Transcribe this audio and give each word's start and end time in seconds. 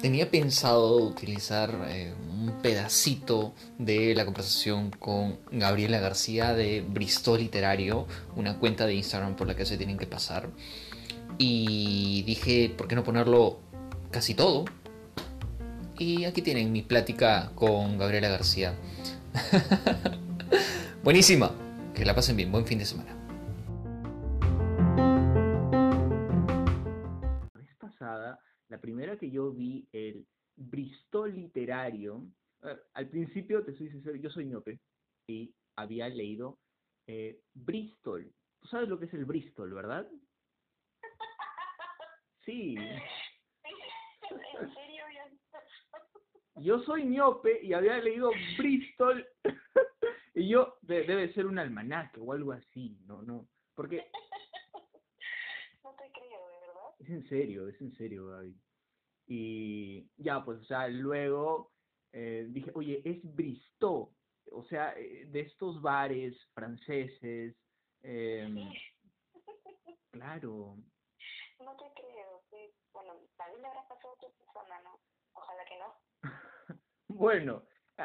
Tenía 0.00 0.30
pensado 0.30 0.96
utilizar 0.96 1.86
eh, 1.88 2.12
un 2.28 2.60
pedacito 2.60 3.54
de 3.78 4.16
la 4.16 4.24
conversación 4.24 4.90
con 4.90 5.38
Gabriela 5.52 6.00
García 6.00 6.54
de 6.54 6.80
Bristol 6.80 7.38
Literario, 7.38 8.08
una 8.34 8.58
cuenta 8.58 8.86
de 8.86 8.94
Instagram 8.94 9.36
por 9.36 9.46
la 9.46 9.54
que 9.54 9.64
se 9.64 9.76
tienen 9.76 9.96
que 9.96 10.06
pasar. 10.06 10.50
Y 11.36 12.22
dije, 12.22 12.74
¿por 12.76 12.88
qué 12.88 12.96
no 12.96 13.04
ponerlo 13.04 13.60
casi 14.10 14.34
todo? 14.34 14.64
Y 15.98 16.24
aquí 16.24 16.42
tienen 16.42 16.72
mi 16.72 16.82
plática 16.82 17.52
con 17.54 17.96
Gabriela 17.96 18.28
García. 18.28 18.74
Buenísima. 21.04 21.52
Que 21.94 22.04
la 22.04 22.14
pasen 22.14 22.36
bien. 22.36 22.50
Buen 22.50 22.66
fin 22.66 22.78
de 22.78 22.86
semana. 22.86 23.17
Principio, 33.28 33.64
te 33.64 33.74
soy 33.74 33.90
sincero, 33.90 34.16
yo 34.16 34.30
soy 34.30 34.44
miope 34.46 34.80
y 35.28 35.54
había 35.76 36.08
leído 36.08 36.58
eh, 37.06 37.42
Bristol. 37.54 38.32
Tú 38.60 38.68
sabes 38.68 38.88
lo 38.88 38.98
que 38.98 39.04
es 39.04 39.14
el 39.14 39.24
Bristol, 39.24 39.72
¿verdad? 39.74 40.08
Sí. 42.44 42.76
¿En 42.78 44.74
serio? 44.74 45.04
Yo 46.56 46.78
soy 46.80 47.04
miope 47.04 47.62
y 47.62 47.74
había 47.74 47.98
leído 47.98 48.30
Bristol 48.56 49.26
y 50.34 50.48
yo 50.48 50.78
de- 50.80 51.04
debe 51.04 51.30
ser 51.34 51.46
un 51.46 51.58
almanaque 51.58 52.18
o 52.20 52.32
algo 52.32 52.52
así, 52.52 52.98
no, 53.04 53.20
no, 53.20 53.46
porque 53.74 54.10
No 55.84 55.94
te 55.96 56.10
creo, 56.10 56.48
de 56.48 56.60
verdad. 56.66 56.94
es 57.00 57.10
en 57.10 57.28
serio, 57.28 57.68
es 57.68 57.78
en 57.82 57.92
serio, 57.96 58.28
Gaby. 58.28 58.56
Y 59.26 60.10
ya, 60.16 60.42
pues, 60.42 60.58
o 60.60 60.64
sea, 60.64 60.88
luego 60.88 61.70
eh, 62.12 62.46
dije, 62.50 62.70
oye, 62.74 63.02
es 63.04 63.18
Bristol, 63.34 64.08
o 64.50 64.64
sea, 64.64 64.94
eh, 64.96 65.26
de 65.26 65.40
estos 65.40 65.80
bares 65.82 66.36
franceses, 66.54 67.56
em, 68.02 68.56
claro, 70.12 70.76
No 71.60 71.76
te 71.76 71.84
creo. 71.94 72.42
Sí. 72.50 72.72
Bueno, 72.92 73.14
vez 73.14 73.60
le 73.60 73.66
habrás 73.66 73.86
pasado 73.86 74.10
a 74.10 74.14
otra 74.14 74.28
persona, 74.30 74.80
¿no? 74.82 75.00
Ojalá 75.34 75.64
que 75.64 75.78
no. 75.78 75.94
Bueno, 77.10 77.64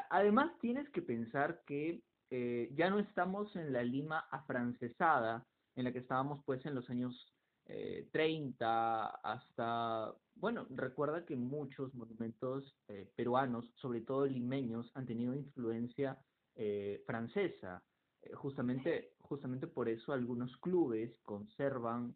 además 0.09 0.57
tienes 0.59 0.89
que 0.89 1.01
pensar 1.01 1.61
que 1.65 2.01
eh, 2.29 2.69
ya 2.73 2.89
no 2.89 2.99
estamos 2.99 3.55
en 3.55 3.73
la 3.73 3.83
Lima 3.83 4.27
afrancesada, 4.31 5.45
en 5.75 5.83
la 5.83 5.91
que 5.91 5.99
estábamos 5.99 6.43
pues 6.45 6.65
en 6.65 6.73
los 6.73 6.89
años 6.89 7.33
eh, 7.65 8.07
30 8.11 9.05
hasta, 9.07 10.13
bueno, 10.35 10.67
recuerda 10.69 11.25
que 11.25 11.35
muchos 11.35 11.93
monumentos 11.93 12.75
eh, 12.87 13.11
peruanos, 13.15 13.71
sobre 13.75 14.01
todo 14.01 14.25
limeños, 14.25 14.91
han 14.95 15.05
tenido 15.05 15.33
influencia 15.33 16.17
eh, 16.55 17.03
francesa. 17.05 17.83
Eh, 18.21 18.33
justamente, 18.33 19.13
justamente 19.19 19.67
por 19.67 19.89
eso 19.89 20.13
algunos 20.13 20.55
clubes 20.57 21.17
conservan, 21.23 22.15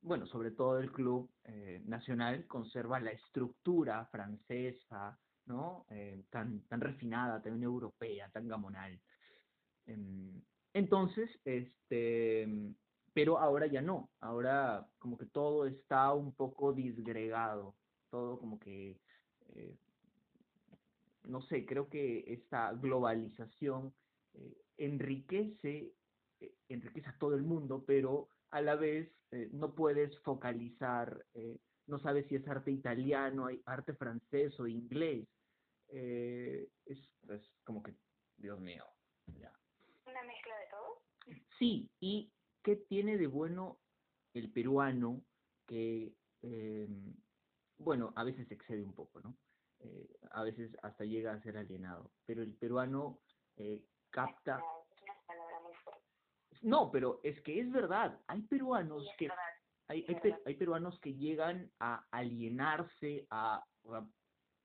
bueno, 0.00 0.26
sobre 0.26 0.50
todo 0.50 0.80
el 0.80 0.90
club 0.90 1.30
nacional 1.84 2.48
conserva 2.48 2.98
la 2.98 3.12
estructura 3.12 4.04
francesa, 4.06 5.16
¿no? 5.46 5.86
Tan, 6.28 6.66
tan 6.66 6.80
refinada, 6.80 7.40
tan 7.40 7.62
europea, 7.62 8.28
tan 8.32 8.48
gamonal. 8.48 9.00
Em, 9.86 10.42
entonces, 10.74 11.30
este, 11.44 12.74
pero 13.18 13.36
ahora 13.36 13.66
ya 13.66 13.82
no, 13.82 14.12
ahora 14.20 14.86
como 15.00 15.18
que 15.18 15.26
todo 15.26 15.66
está 15.66 16.12
un 16.12 16.36
poco 16.36 16.72
disgregado, 16.72 17.74
todo 18.10 18.38
como 18.38 18.60
que, 18.60 19.00
eh, 19.56 19.76
no 21.24 21.42
sé, 21.42 21.66
creo 21.66 21.88
que 21.88 22.32
esta 22.32 22.72
globalización 22.74 23.92
eh, 24.34 24.56
enriquece, 24.76 25.92
eh, 26.38 26.54
enriquece 26.68 27.08
a 27.08 27.18
todo 27.18 27.34
el 27.34 27.42
mundo, 27.42 27.82
pero 27.84 28.28
a 28.52 28.60
la 28.60 28.76
vez 28.76 29.10
eh, 29.32 29.48
no 29.50 29.74
puedes 29.74 30.16
focalizar, 30.20 31.26
eh, 31.34 31.58
no 31.88 31.98
sabes 31.98 32.24
si 32.28 32.36
es 32.36 32.46
arte 32.46 32.70
italiano, 32.70 33.46
hay 33.46 33.60
arte 33.66 33.94
francés 33.94 34.60
o 34.60 34.68
inglés. 34.68 35.26
Eh, 35.88 36.68
es, 36.84 36.98
es 37.30 37.50
como 37.64 37.82
que, 37.82 37.96
Dios 38.36 38.60
mío, 38.60 38.84
ya. 39.40 39.52
¿Una 40.06 40.22
mezcla 40.22 40.56
de 40.56 40.66
todo? 40.70 41.02
Sí, 41.58 41.90
¿y 41.98 42.30
qué 42.62 42.76
tiene 42.76 43.16
de 43.16 43.26
bueno 43.26 43.78
el 44.34 44.52
peruano 44.52 45.22
que, 45.66 46.14
eh, 46.42 46.88
bueno, 47.78 48.12
a 48.16 48.24
veces 48.24 48.50
excede 48.50 48.82
un 48.82 48.94
poco, 48.94 49.20
¿no? 49.20 49.34
Eh, 49.80 50.08
a 50.30 50.42
veces 50.42 50.76
hasta 50.82 51.04
llega 51.04 51.32
a 51.32 51.42
ser 51.42 51.56
alienado, 51.56 52.10
pero 52.26 52.42
el 52.42 52.54
peruano 52.54 53.18
eh, 53.56 53.84
capta... 54.10 54.60
No, 56.62 56.90
pero 56.90 57.20
es 57.22 57.40
que 57.42 57.60
es 57.60 57.70
verdad, 57.70 58.18
hay 58.26 58.42
peruanos 58.42 59.04
Sí, 59.04 59.10
que... 59.18 59.28
Hay, 59.90 60.04
hay, 60.44 60.54
peruanos 60.56 60.98
que 61.00 61.14
llegan 61.14 61.70
a 61.78 62.06
alienarse, 62.10 63.26
a... 63.30 63.64
a- 63.84 64.10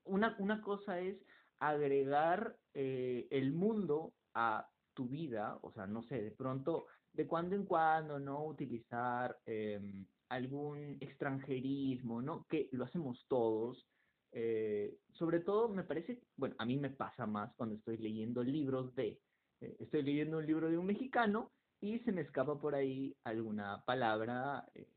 una, 0.06 0.36
una 0.38 0.60
cosa 0.60 1.00
es 1.00 1.16
agregar 1.58 2.58
eh, 2.74 3.26
el 3.30 3.52
mundo 3.52 4.12
a 4.34 4.68
tu 4.92 5.08
vida, 5.08 5.58
o 5.62 5.72
sea, 5.72 5.86
no 5.86 6.02
sé, 6.02 6.20
de 6.20 6.30
pronto, 6.30 6.86
de 7.14 7.26
cuando 7.26 7.54
en 7.56 7.64
cuando, 7.64 8.18
¿no? 8.18 8.44
Utilizar 8.44 9.38
em, 9.46 10.06
algún 10.28 10.96
extranjerismo, 11.00 12.20
¿no? 12.20 12.44
Que 12.48 12.68
lo 12.72 12.84
hacemos 12.84 13.24
todos. 13.28 13.86
eh, 14.32 14.98
sobre 15.12 15.38
todo 15.40 15.68
me 15.68 15.84
parece, 15.84 16.20
bueno, 16.36 16.56
a 16.58 16.64
mí 16.64 16.76
me 16.76 16.90
pasa 16.90 17.24
más 17.24 17.54
cuando 17.54 17.76
estoy 17.76 17.98
leyendo 17.98 18.42
libros 18.42 18.92
de, 18.96 19.20
eh, 19.60 19.76
estoy 19.78 20.02
leyendo 20.02 20.38
un 20.38 20.46
libro 20.46 20.68
de 20.68 20.76
un 20.76 20.86
mexicano 20.86 21.52
y 21.80 22.00
se 22.00 22.10
me 22.10 22.22
escapa 22.22 22.58
por 22.58 22.74
ahí 22.74 23.16
alguna 23.22 23.84
palabra 23.86 24.66
eh, 24.74 24.88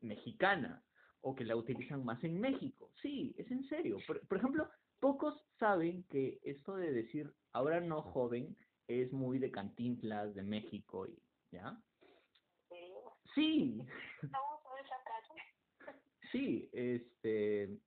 mexicana 0.00 0.84
o 1.22 1.34
que 1.34 1.44
la 1.44 1.56
utilizan 1.56 2.04
más 2.04 2.22
en 2.22 2.40
México. 2.40 2.92
Sí, 3.02 3.34
es 3.36 3.50
en 3.50 3.64
serio. 3.64 3.98
Por, 4.06 4.24
por 4.28 4.38
ejemplo, 4.38 4.68
pocos 5.00 5.34
saben 5.58 6.04
que 6.04 6.38
esto 6.42 6.76
de 6.76 6.92
decir 6.92 7.34
ahora 7.52 7.80
no 7.80 8.02
joven 8.02 8.56
es 8.86 9.12
muy 9.12 9.40
de 9.40 9.50
Cantinflas, 9.50 10.34
de 10.36 10.42
México, 10.44 11.06
y, 11.08 11.18
¿ya? 11.50 11.80
Sí, 13.34 13.78
Vamos 14.22 14.60
a 14.66 14.68
sí, 16.32 16.68
este, 16.72 17.78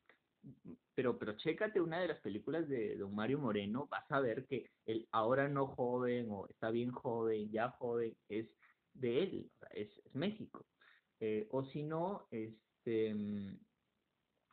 pero, 0.96 1.18
pero 1.18 1.38
chécate 1.38 1.82
una 1.82 2.00
de 2.00 2.08
las 2.08 2.20
películas 2.22 2.68
de 2.68 2.96
Don 2.98 3.14
Mario 3.14 3.40
Moreno, 3.40 3.88
vas 3.90 4.10
a 4.12 4.20
ver 4.20 4.46
que 4.48 4.70
el 4.86 5.08
ahora 5.12 5.48
no 5.48 5.68
joven 5.68 6.28
o 6.30 6.48
está 6.48 6.72
bien 6.72 6.92
joven, 6.92 7.52
ya 7.52 7.70
joven, 7.72 8.16
es 8.30 8.50
de 8.94 9.24
él, 9.24 9.52
es, 9.72 9.90
es 10.06 10.16
México. 10.16 10.66
Eh, 11.20 11.48
o 11.52 11.64
si 11.66 11.84
no, 11.84 12.28
este, 12.32 13.14
mm, 13.14 13.60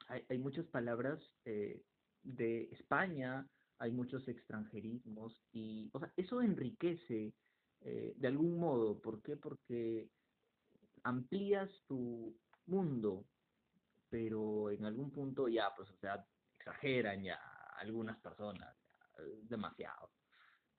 hay, 0.09 0.25
hay 0.29 0.39
muchas 0.39 0.67
palabras 0.67 1.19
eh, 1.45 1.83
de 2.23 2.69
España, 2.73 3.47
hay 3.79 3.91
muchos 3.93 4.27
extranjerismos 4.29 5.41
y, 5.53 5.91
o 5.93 6.01
sea, 6.01 6.13
eso 6.17 6.43
enriquece 6.43 7.33
eh, 7.83 8.15
de 8.17 8.29
algún 8.29 8.59
modo. 8.59 9.01
¿Por 9.01 9.23
qué? 9.23 9.37
Porque 9.37 10.09
amplías 11.05 11.71
tu 11.87 12.37
mundo, 12.67 13.25
pero 14.11 14.71
en 14.71 14.85
algún 14.85 15.11
punto 15.11 15.49
ya, 15.49 15.75
pues, 15.77 15.91
o 15.91 15.97
sea, 15.99 16.27
exageran 16.59 17.23
ya 17.23 17.41
algunas 17.79 18.19
personas, 18.21 18.77
ya, 18.91 19.25
es 19.25 19.49
demasiado. 19.49 20.11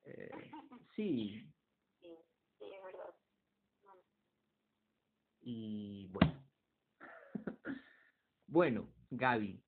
Eh, 0.03 0.29
sí, 0.95 1.45
Sí, 2.01 2.07
sí, 2.57 2.65
es 2.65 2.83
verdad. 2.83 3.15
Y 5.41 6.07
bueno. 6.07 6.43
bueno, 8.47 8.87
Gaby, 9.11 9.63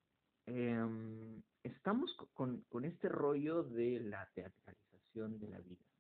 em, 0.48 1.42
estamos 1.64 2.14
co- 2.16 2.30
con, 2.34 2.62
con 2.70 2.86
este 2.86 3.10
rollo 3.10 3.64
de 3.64 4.00
la 4.02 4.30
teatralización 4.34 5.40
de 5.40 5.48
la 5.50 5.60
vida. 5.60 5.91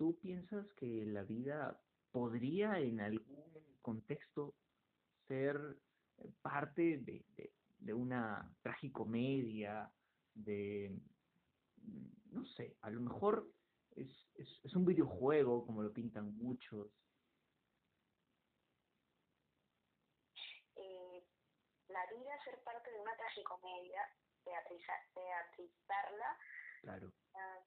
¿Tú 0.00 0.18
piensas 0.18 0.66
que 0.78 1.04
la 1.04 1.24
vida 1.24 1.78
podría 2.10 2.78
en 2.78 3.02
algún 3.02 3.76
contexto 3.82 4.54
ser 5.28 5.76
parte 6.40 6.80
de, 6.80 7.22
de, 7.36 7.52
de 7.80 7.92
una 7.92 8.56
tragicomedia, 8.62 9.92
de, 10.32 10.98
no 12.32 12.46
sé, 12.56 12.78
a 12.80 12.88
lo 12.88 13.02
mejor 13.02 13.52
es, 13.94 14.08
es, 14.38 14.48
es 14.64 14.74
un 14.74 14.86
videojuego, 14.86 15.66
como 15.66 15.82
lo 15.82 15.92
pintan 15.92 16.34
muchos. 16.34 16.88
eh, 20.76 21.22
la 21.88 22.06
vida 22.06 22.42
ser 22.44 22.58
parte 22.64 22.90
de 22.90 23.00
una 23.00 23.14
tragicomedia, 23.18 24.00
teatriza- 24.44 25.12
teatrizarla, 25.12 26.38
Claro. 26.80 27.12
ah, 27.34 27.58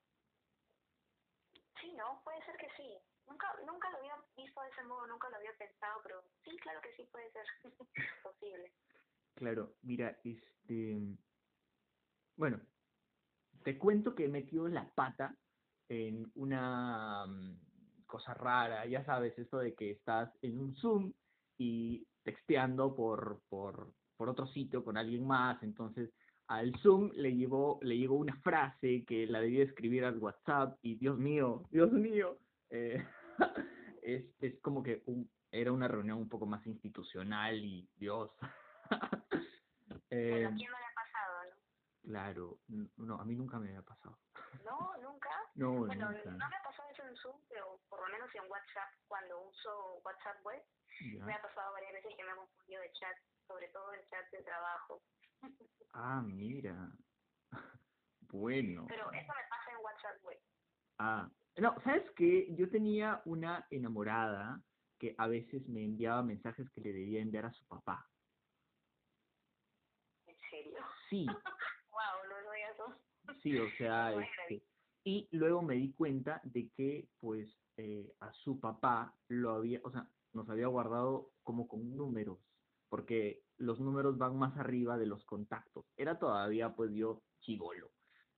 sí, 1.83 1.93
¿no? 1.93 2.21
Puede 2.23 2.43
ser 2.45 2.55
que 2.57 2.69
sí. 2.77 2.89
Nunca, 3.27 3.47
nunca 3.65 3.89
lo 3.91 3.97
había 3.97 4.15
visto 4.35 4.61
de 4.61 4.69
ese 4.69 4.83
modo, 4.83 5.07
nunca 5.07 5.29
lo 5.29 5.37
había 5.37 5.53
pensado, 5.57 5.99
pero 6.03 6.23
sí, 6.43 6.57
claro 6.57 6.81
que 6.81 6.93
sí 6.95 7.07
puede 7.11 7.31
ser 7.31 7.45
posible. 8.23 8.73
Claro, 9.35 9.75
mira, 9.81 10.17
este... 10.23 10.99
Bueno, 12.35 12.59
te 13.63 13.77
cuento 13.77 14.15
que 14.15 14.25
he 14.25 14.29
metido 14.29 14.67
la 14.67 14.89
pata 14.93 15.35
en 15.89 16.31
una 16.35 17.25
mm, 17.25 18.05
cosa 18.05 18.33
rara, 18.33 18.85
ya 18.85 19.03
sabes, 19.05 19.37
esto 19.37 19.59
de 19.59 19.75
que 19.75 19.91
estás 19.91 20.31
en 20.41 20.59
un 20.59 20.75
Zoom 20.75 21.13
y 21.57 22.07
texteando 22.23 22.95
por, 22.95 23.41
por, 23.49 23.93
por 24.17 24.29
otro 24.29 24.47
sitio 24.47 24.83
con 24.83 24.97
alguien 24.97 25.25
más, 25.25 25.61
entonces 25.61 26.11
al 26.57 26.75
Zoom 26.79 27.11
le 27.15 27.33
llevó, 27.35 27.79
le 27.81 27.97
llegó 27.97 28.15
una 28.15 28.35
frase 28.41 29.03
que 29.05 29.25
la 29.27 29.39
debía 29.39 29.63
escribir 29.63 30.05
al 30.05 30.17
WhatsApp 30.19 30.77
y 30.81 30.95
Dios 30.95 31.17
mío, 31.17 31.63
Dios 31.71 31.91
mío, 31.91 32.37
eh, 32.69 33.03
es, 34.03 34.25
es 34.39 34.59
como 34.61 34.83
que 34.83 35.01
un, 35.07 35.29
era 35.51 35.71
una 35.71 35.87
reunión 35.87 36.17
un 36.17 36.29
poco 36.29 36.45
más 36.45 36.65
institucional 36.67 37.55
y 37.63 37.87
Dios. 37.95 38.31
eh, 40.09 40.29
Bueno, 40.43 40.57
¿quién 40.57 40.71
no 40.71 40.77
le 40.79 40.85
ha 40.85 40.93
pasado, 40.95 41.33
no? 41.49 41.55
claro, 42.11 42.57
no, 42.97 43.19
a 43.19 43.25
mí 43.25 43.35
nunca 43.35 43.59
me 43.59 43.67
había 43.69 43.81
pasado. 43.81 44.17
No, 44.63 44.95
nunca. 45.01 45.29
No, 45.55 45.85
Bueno, 45.85 46.11
nunca. 46.11 46.29
no 46.31 46.37
me 46.37 46.55
ha 46.55 46.63
pasado 46.63 46.87
eso 46.91 47.03
en 47.07 47.15
Zoom, 47.17 47.35
pero 47.49 47.79
por 47.89 47.99
lo 48.01 48.07
menos 48.13 48.29
en 48.35 48.43
WhatsApp, 48.49 48.89
cuando 49.07 49.41
uso 49.49 49.95
WhatsApp 50.05 50.45
web, 50.45 50.61
Ya. 51.17 51.25
me 51.25 51.33
ha 51.33 51.41
pasado 51.41 51.73
varias 51.73 51.93
veces 51.93 52.13
que 52.15 52.23
me 52.23 52.29
han 52.31 52.37
confundido 52.37 52.81
de 52.81 52.91
chat, 52.93 53.17
sobre 53.47 53.67
todo 53.69 53.93
en 53.93 54.01
chat 54.09 54.29
de 54.31 54.43
trabajo. 54.43 55.01
Ah, 55.93 56.21
mira. 56.21 56.91
Bueno. 58.31 58.85
Pero 58.87 59.11
eso 59.11 59.11
me 59.11 59.47
pasa 59.47 59.71
en 59.71 59.83
WhatsApp 59.83 60.23
web. 60.23 60.39
Ah, 60.97 61.31
no, 61.57 61.75
¿sabes 61.83 62.09
qué? 62.15 62.47
Yo 62.55 62.67
tenía 62.69 63.21
una 63.25 63.67
enamorada 63.69 64.63
que 64.97 65.13
a 65.19 65.27
veces 65.27 65.67
me 65.67 65.83
enviaba 65.83 66.23
mensajes 66.23 66.67
que 66.71 66.81
le 66.81 66.93
debía 66.93 67.21
enviar 67.21 67.45
a 67.45 67.53
su 67.53 67.67
papá. 67.67 68.09
¿En 70.25 70.35
serio? 70.49 70.79
Sí, 71.09 71.25
Wow, 71.93 72.27
no 72.27 72.41
lo 72.41 72.53
eso. 72.53 73.39
sí, 73.43 73.55
o 73.57 73.69
sea, 73.77 74.13
este, 74.47 74.65
y 75.03 75.27
luego 75.31 75.61
me 75.61 75.75
di 75.75 75.93
cuenta 75.93 76.41
de 76.43 76.71
que, 76.71 77.09
pues, 77.19 77.47
eh, 77.77 78.15
a 78.19 78.33
su 78.33 78.59
papá 78.59 79.19
lo 79.27 79.51
había, 79.51 79.79
o 79.83 79.91
sea, 79.91 80.09
nos 80.31 80.49
había 80.49 80.67
guardado 80.67 81.33
como 81.43 81.67
con 81.67 81.95
números, 81.95 82.39
porque 82.89 83.42
los 83.57 83.79
números 83.79 84.17
van 84.17 84.37
más 84.37 84.57
arriba 84.57 84.97
de 84.97 85.05
los 85.05 85.25
contactos. 85.25 85.85
Era 85.95 86.17
todavía, 86.19 86.75
pues, 86.75 86.91
yo 86.93 87.21
chivolo, 87.39 87.91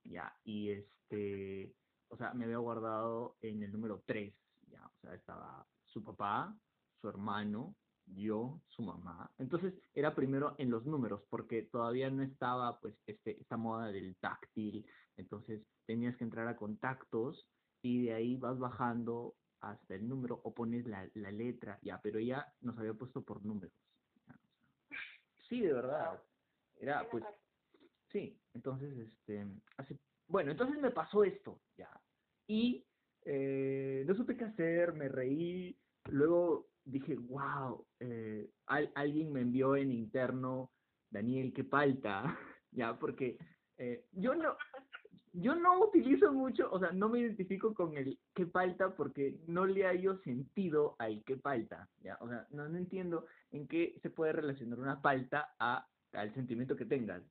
ya, 0.04 0.34
y 0.44 0.70
este, 0.70 1.74
o 2.08 2.16
sea, 2.16 2.34
me 2.34 2.44
había 2.44 2.58
guardado 2.58 3.36
en 3.40 3.62
el 3.62 3.72
número 3.72 4.02
3, 4.06 4.34
ya, 4.68 4.86
o 4.86 5.00
sea, 5.00 5.14
estaba 5.14 5.66
su 5.84 6.02
papá, 6.02 6.56
su 7.00 7.08
hermano, 7.08 7.74
yo, 8.06 8.60
su 8.68 8.82
mamá. 8.82 9.30
Entonces 9.38 9.74
era 9.94 10.14
primero 10.14 10.54
en 10.58 10.70
los 10.70 10.86
números, 10.86 11.22
porque 11.28 11.62
todavía 11.62 12.10
no 12.10 12.22
estaba 12.22 12.78
pues 12.80 12.94
este, 13.06 13.40
esta 13.40 13.56
moda 13.56 13.88
del 13.88 14.16
táctil, 14.16 14.86
entonces 15.16 15.62
tenías 15.86 16.16
que 16.16 16.24
entrar 16.24 16.46
a 16.48 16.56
contactos 16.56 17.46
y 17.82 18.04
de 18.04 18.14
ahí 18.14 18.36
vas 18.36 18.58
bajando 18.58 19.34
hasta 19.60 19.94
el 19.94 20.08
número 20.08 20.40
o 20.44 20.54
pones 20.54 20.86
la, 20.86 21.08
la 21.14 21.30
letra, 21.30 21.78
ya, 21.82 22.00
pero 22.02 22.18
ella 22.18 22.52
nos 22.60 22.78
había 22.78 22.94
puesto 22.94 23.22
por 23.22 23.44
números. 23.44 23.74
Sí, 25.48 25.60
de 25.60 25.72
verdad. 25.72 26.22
Era 26.80 27.08
pues. 27.10 27.24
Sí, 28.10 28.38
entonces, 28.54 28.96
este, 28.98 29.46
hace, 29.76 29.98
bueno, 30.28 30.52
entonces 30.52 30.78
me 30.80 30.90
pasó 30.90 31.24
esto, 31.24 31.60
ya. 31.76 31.90
Y 32.46 32.84
eh, 33.24 34.04
no 34.06 34.14
supe 34.14 34.36
qué 34.36 34.44
hacer, 34.44 34.92
me 34.92 35.08
reí, 35.08 35.76
luego 36.10 36.68
dije, 36.84 37.16
wow, 37.16 37.84
eh, 38.00 38.48
al- 38.66 38.92
alguien 38.94 39.32
me 39.32 39.40
envió 39.40 39.76
en 39.76 39.90
interno, 39.90 40.70
Daniel, 41.10 41.52
qué 41.52 41.64
palta, 41.64 42.22
ya, 42.70 42.98
porque 42.98 43.36
eh, 43.78 44.06
yo 44.12 44.34
no, 44.36 44.56
yo 45.32 45.54
no 45.56 45.80
utilizo 45.80 46.32
mucho, 46.32 46.70
o 46.70 46.78
sea, 46.78 46.92
no 46.92 47.08
me 47.08 47.18
identifico 47.20 47.74
con 47.74 47.96
el 47.96 48.18
qué 48.34 48.46
palta 48.46 48.94
porque 48.94 49.40
no 49.48 49.66
le 49.66 49.84
hallo 49.84 50.18
sentido 50.22 50.94
al 50.98 51.24
qué 51.24 51.36
palta, 51.36 51.90
ya, 52.00 52.16
o 52.20 52.28
sea, 52.28 52.46
no, 52.50 52.68
no 52.68 52.78
entiendo 52.78 53.26
en 53.52 53.66
qué 53.68 53.98
se 54.02 54.10
puede 54.10 54.32
relacionar 54.32 54.78
una 54.78 55.00
palta 55.00 55.54
a, 55.58 55.86
al 56.12 56.34
sentimiento 56.34 56.76
que 56.76 56.86
tengas 56.86 57.22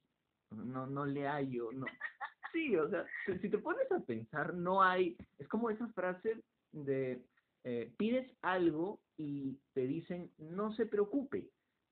no, 0.52 0.88
no 0.88 1.06
le 1.06 1.28
hallo, 1.28 1.72
no. 1.72 1.86
Sí, 2.54 2.74
o 2.78 2.90
sea, 2.90 3.06
si 3.42 3.50
te 3.50 3.58
pones 3.58 3.92
a 3.92 4.00
pensar, 4.00 4.54
no 4.54 4.82
hay, 4.82 5.18
es 5.40 5.48
como 5.50 5.70
esa 5.70 5.90
frase 5.90 6.42
de 6.72 7.22
eh, 7.66 7.94
pides 7.98 8.32
algo 8.42 9.02
y 9.18 9.60
te 9.74 9.86
dicen 9.86 10.32
no 10.38 10.74
se 10.74 10.86
preocupe, 10.86 11.50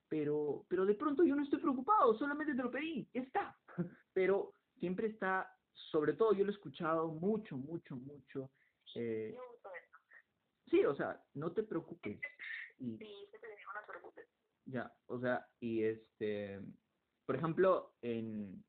pero, 0.07 0.63
pero 0.69 0.85
de 0.85 0.95
pronto 0.95 1.25
yo 1.25 1.35
no 1.35 1.43
estoy 1.43 1.59
preocupado, 1.59 2.17
solamente 2.17 2.55
te 2.55 2.63
lo 2.63 2.71
pedí, 2.71 3.05
ya 3.13 3.21
está. 3.21 3.57
Pero 4.13 4.53
siempre 4.79 5.07
está, 5.07 5.51
sobre 5.73 6.13
todo 6.13 6.31
yo 6.33 6.45
lo 6.45 6.51
he 6.51 6.53
escuchado 6.53 7.09
mucho, 7.09 7.57
mucho, 7.57 7.97
mucho. 7.97 8.49
eh, 8.95 9.35
sí, 10.69 10.85
o 10.85 10.95
sea, 10.95 11.21
no 11.33 11.51
te 11.51 11.63
preocupes. 11.63 12.19
Y, 12.79 12.97
Sí, 12.97 13.29
no 13.73 13.81
te 13.81 13.87
preocupes. 13.87 14.27
ya, 14.65 14.91
o 15.07 15.19
sea, 15.19 15.47
y 15.59 15.83
este, 15.83 16.61
por 17.25 17.35
ejemplo, 17.35 17.95
en, 18.01 18.63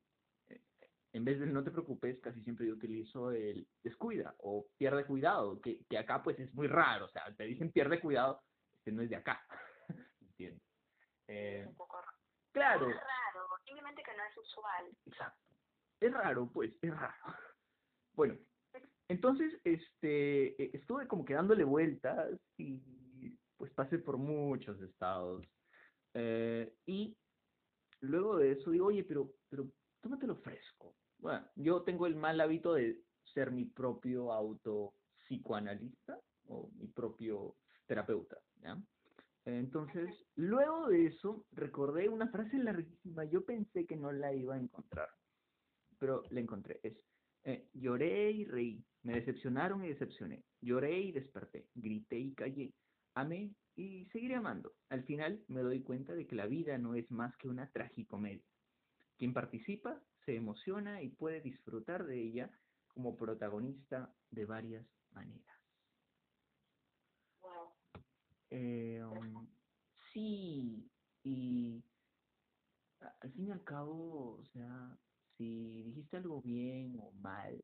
en 1.13 1.25
vez 1.25 1.39
del 1.39 1.53
no 1.53 1.63
te 1.63 1.71
preocupes, 1.71 2.19
casi 2.21 2.41
siempre 2.43 2.67
yo 2.67 2.73
utilizo 2.73 3.31
el 3.31 3.67
descuida 3.83 4.35
o 4.39 4.67
pierde 4.77 5.05
cuidado, 5.05 5.61
que, 5.61 5.85
que 5.89 5.97
acá 5.97 6.21
pues 6.23 6.39
es 6.39 6.53
muy 6.53 6.67
raro, 6.67 7.05
o 7.05 7.09
sea, 7.09 7.33
te 7.35 7.45
dicen 7.45 7.71
pierde 7.71 8.01
cuidado, 8.01 8.43
este 8.73 8.91
no 8.91 9.01
es 9.01 9.09
de 9.09 9.15
acá, 9.17 9.45
¿entiendes? 10.21 10.61
Es 11.27 11.27
Eh, 11.27 11.65
un 11.67 11.75
poco 11.75 12.01
raro. 12.01 12.17
claro, 12.51 12.89
Es 12.89 12.95
raro, 12.97 13.47
simplemente 13.65 14.03
que 14.03 14.15
no 14.17 14.23
es 14.23 14.37
usual. 14.37 14.97
exacto, 15.05 15.39
es 16.01 16.13
raro, 16.13 16.51
pues, 16.51 16.73
es 16.81 16.91
raro. 16.91 17.15
Bueno, 18.13 18.37
entonces, 19.07 19.53
este, 19.63 20.61
eh, 20.61 20.71
estuve 20.73 21.07
como 21.07 21.25
que 21.25 21.33
dándole 21.35 21.63
vueltas 21.63 22.39
y 22.57 22.81
pues 23.57 23.71
pasé 23.71 23.99
por 23.99 24.17
muchos 24.17 24.81
estados. 24.81 25.45
Eh, 26.13 26.73
y 26.85 27.17
luego 28.01 28.37
de 28.37 28.51
eso 28.53 28.71
digo, 28.71 28.87
oye, 28.87 29.03
pero, 29.03 29.33
pero 29.49 29.69
tómatelo 30.01 30.35
fresco. 30.35 30.95
Bueno, 31.17 31.45
yo 31.55 31.83
tengo 31.83 32.07
el 32.07 32.15
mal 32.15 32.39
hábito 32.41 32.73
de 32.73 33.03
ser 33.33 33.51
mi 33.51 33.65
propio 33.65 34.31
auto 34.31 34.93
psicoanalista 35.17 36.19
o 36.47 36.69
mi 36.75 36.87
propio 36.87 37.55
terapeuta, 37.87 38.37
¿ya? 38.61 38.77
Entonces, 39.45 40.09
luego 40.35 40.87
de 40.87 41.05
eso, 41.05 41.45
recordé 41.51 42.09
una 42.09 42.27
frase 42.29 42.57
larguísima. 42.57 43.25
Yo 43.25 43.45
pensé 43.45 43.85
que 43.85 43.95
no 43.95 44.11
la 44.11 44.33
iba 44.33 44.55
a 44.55 44.59
encontrar, 44.59 45.09
pero 45.99 46.23
la 46.31 46.39
encontré. 46.39 46.79
Es, 46.81 46.97
eh, 47.43 47.69
lloré 47.73 48.31
y 48.31 48.45
reí, 48.45 48.83
me 49.03 49.13
decepcionaron 49.13 49.85
y 49.85 49.89
decepcioné, 49.89 50.43
lloré 50.61 50.99
y 50.99 51.11
desperté, 51.11 51.67
grité 51.75 52.17
y 52.17 52.33
callé, 52.33 52.73
amé 53.15 53.55
y 53.75 54.05
seguiré 54.11 54.35
amando. 54.35 54.73
Al 54.89 55.03
final 55.03 55.43
me 55.47 55.61
doy 55.61 55.81
cuenta 55.81 56.13
de 56.13 56.27
que 56.27 56.35
la 56.35 56.45
vida 56.45 56.77
no 56.77 56.95
es 56.95 57.09
más 57.11 57.35
que 57.37 57.47
una 57.47 57.69
tragicomedia. 57.71 58.45
Quien 59.17 59.33
participa 59.33 60.01
se 60.25 60.35
emociona 60.35 61.01
y 61.01 61.09
puede 61.09 61.41
disfrutar 61.41 62.05
de 62.05 62.21
ella 62.21 62.51
como 62.87 63.15
protagonista 63.15 64.13
de 64.29 64.45
varias 64.45 64.85
maneras. 65.11 65.57
Wow. 67.41 67.73
Eh, 68.49 69.03
um, 69.03 69.47
sí, 70.13 70.89
y 71.23 71.83
al 73.21 73.31
fin 73.31 73.47
y 73.47 73.51
al 73.51 73.63
cabo, 73.63 74.37
o 74.39 74.45
sea, 74.45 74.97
si 75.37 75.83
dijiste 75.83 76.17
algo 76.17 76.41
bien 76.41 76.97
o 76.99 77.11
mal, 77.13 77.63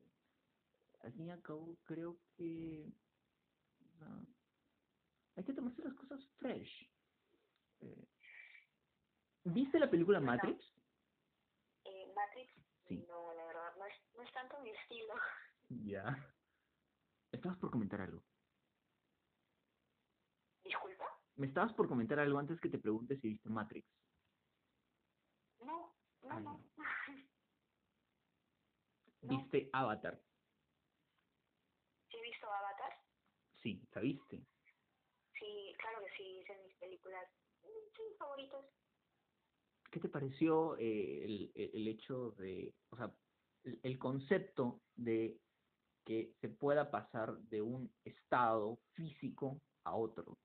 al 1.00 1.12
fin 1.12 1.26
y 1.26 1.30
al 1.30 1.42
cabo 1.42 1.76
creo 1.84 2.18
que 2.36 2.92
hay 5.36 5.44
que 5.44 5.52
tomarse 5.52 5.82
las 5.82 5.94
cosas 5.94 6.24
fresh. 6.38 6.90
Eh, 7.80 8.08
¿Viste 9.44 9.78
la 9.78 9.90
película. 9.90 10.20
Matrix? 10.20 10.64
Eh, 11.84 12.12
Matrix, 12.14 12.52
Sí. 12.86 13.04
no, 13.08 13.32
la 13.34 13.44
verdad, 13.46 13.74
no 13.76 13.86
es, 13.86 13.94
no 14.14 14.22
es 14.22 14.32
tanto 14.32 14.58
mi 14.60 14.70
estilo. 14.70 15.14
Ya. 15.68 16.34
Estabas 17.32 17.58
por 17.58 17.70
comentar 17.70 18.00
algo. 18.00 18.22
¿Disculpa? 20.64 21.04
Me 21.36 21.46
estabas 21.46 21.72
por 21.72 21.88
comentar 21.88 22.18
algo 22.20 22.38
antes 22.38 22.60
que 22.60 22.68
te 22.68 22.78
pregunte 22.78 23.16
si 23.18 23.28
viste 23.28 23.48
Matrix. 23.48 23.88
No, 25.60 25.94
no, 26.22 26.40
no. 26.40 26.64
No. 29.22 29.38
¿Viste 29.38 29.70
Avatar? 29.72 30.20
¿Sí 32.10 32.16
he 32.16 32.22
visto 32.22 32.52
Avatar? 32.52 33.00
Sí, 33.62 33.80
¿la 33.92 34.00
viste? 34.00 34.44
Sí, 35.38 35.72
claro 35.78 36.00
que 36.04 36.10
sí, 36.16 36.42
mis 36.92 37.00
películas. 37.00 37.30
Sí, 37.96 38.16
favoritos. 38.18 38.66
¿Qué 39.92 40.00
te 40.00 40.08
pareció 40.08 40.76
eh, 40.78 41.24
el, 41.24 41.52
el- 41.54 41.70
hecho 41.88 42.32
de, 42.32 42.76
o 42.90 42.96
sea, 42.96 43.18
el, 43.64 43.80
el 43.82 43.98
concepto 43.98 44.82
de 44.94 45.42
que 46.04 46.36
se 46.40 46.48
pueda 46.50 46.90
pasar 46.90 47.38
de 47.38 47.62
un 47.62 47.94
estado 48.04 48.78
físico 48.94 49.62
a 49.84 49.96
otro. 49.96 50.40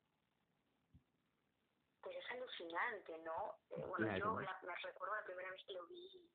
Pues 2.02 2.18
es 2.18 2.32
alucinante, 2.32 3.18
¿no? 3.20 3.60
Eh, 3.70 3.86
bueno, 3.88 4.08
yo 4.18 4.40
la, 4.42 4.60
me 4.64 4.76
recuerdo 4.76 5.16
la 5.16 5.26
primera 5.26 5.52
vez 5.52 5.64
que 5.68 5.74
lo 5.74 5.88
vi, 5.88 6.32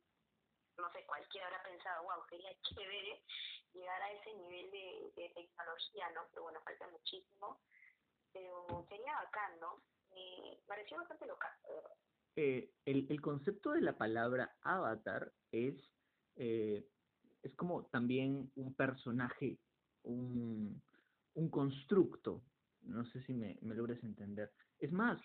no 0.78 0.92
sé, 0.92 1.06
cualquiera 1.06 1.48
habrá 1.48 1.62
pensado, 1.64 2.04
wow, 2.04 2.24
sería 2.28 2.50
chévere 2.62 3.24
llegar 3.72 4.02
a 4.02 4.12
ese 4.12 4.34
nivel 4.34 4.70
de, 4.70 5.12
de 5.16 5.30
tecnología, 5.30 6.10
¿no? 6.10 6.28
Pero 6.30 6.42
bueno, 6.44 6.62
falta 6.64 6.88
muchísimo. 6.88 7.62
Pero 8.32 8.86
sería 8.88 9.14
bacán, 9.14 9.60
¿no? 9.60 9.84
Me 10.14 10.58
pareció 10.66 10.96
bastante 10.96 11.26
local, 11.26 11.50
eh, 12.36 12.70
el, 12.86 13.06
el 13.10 13.20
concepto 13.20 13.72
de 13.72 13.82
la 13.82 13.96
palabra 13.96 14.56
avatar 14.62 15.32
es 15.50 15.74
eh, 16.36 16.86
es 17.42 17.54
como 17.56 17.84
también 17.86 18.50
un 18.54 18.74
personaje, 18.74 19.58
un, 20.04 20.80
un 21.34 21.48
constructo. 21.50 22.42
No 22.82 23.04
sé 23.06 23.22
si 23.24 23.34
me, 23.34 23.58
me 23.62 23.74
logres 23.74 24.02
entender. 24.02 24.52
Es 24.78 24.92
más, 24.92 25.20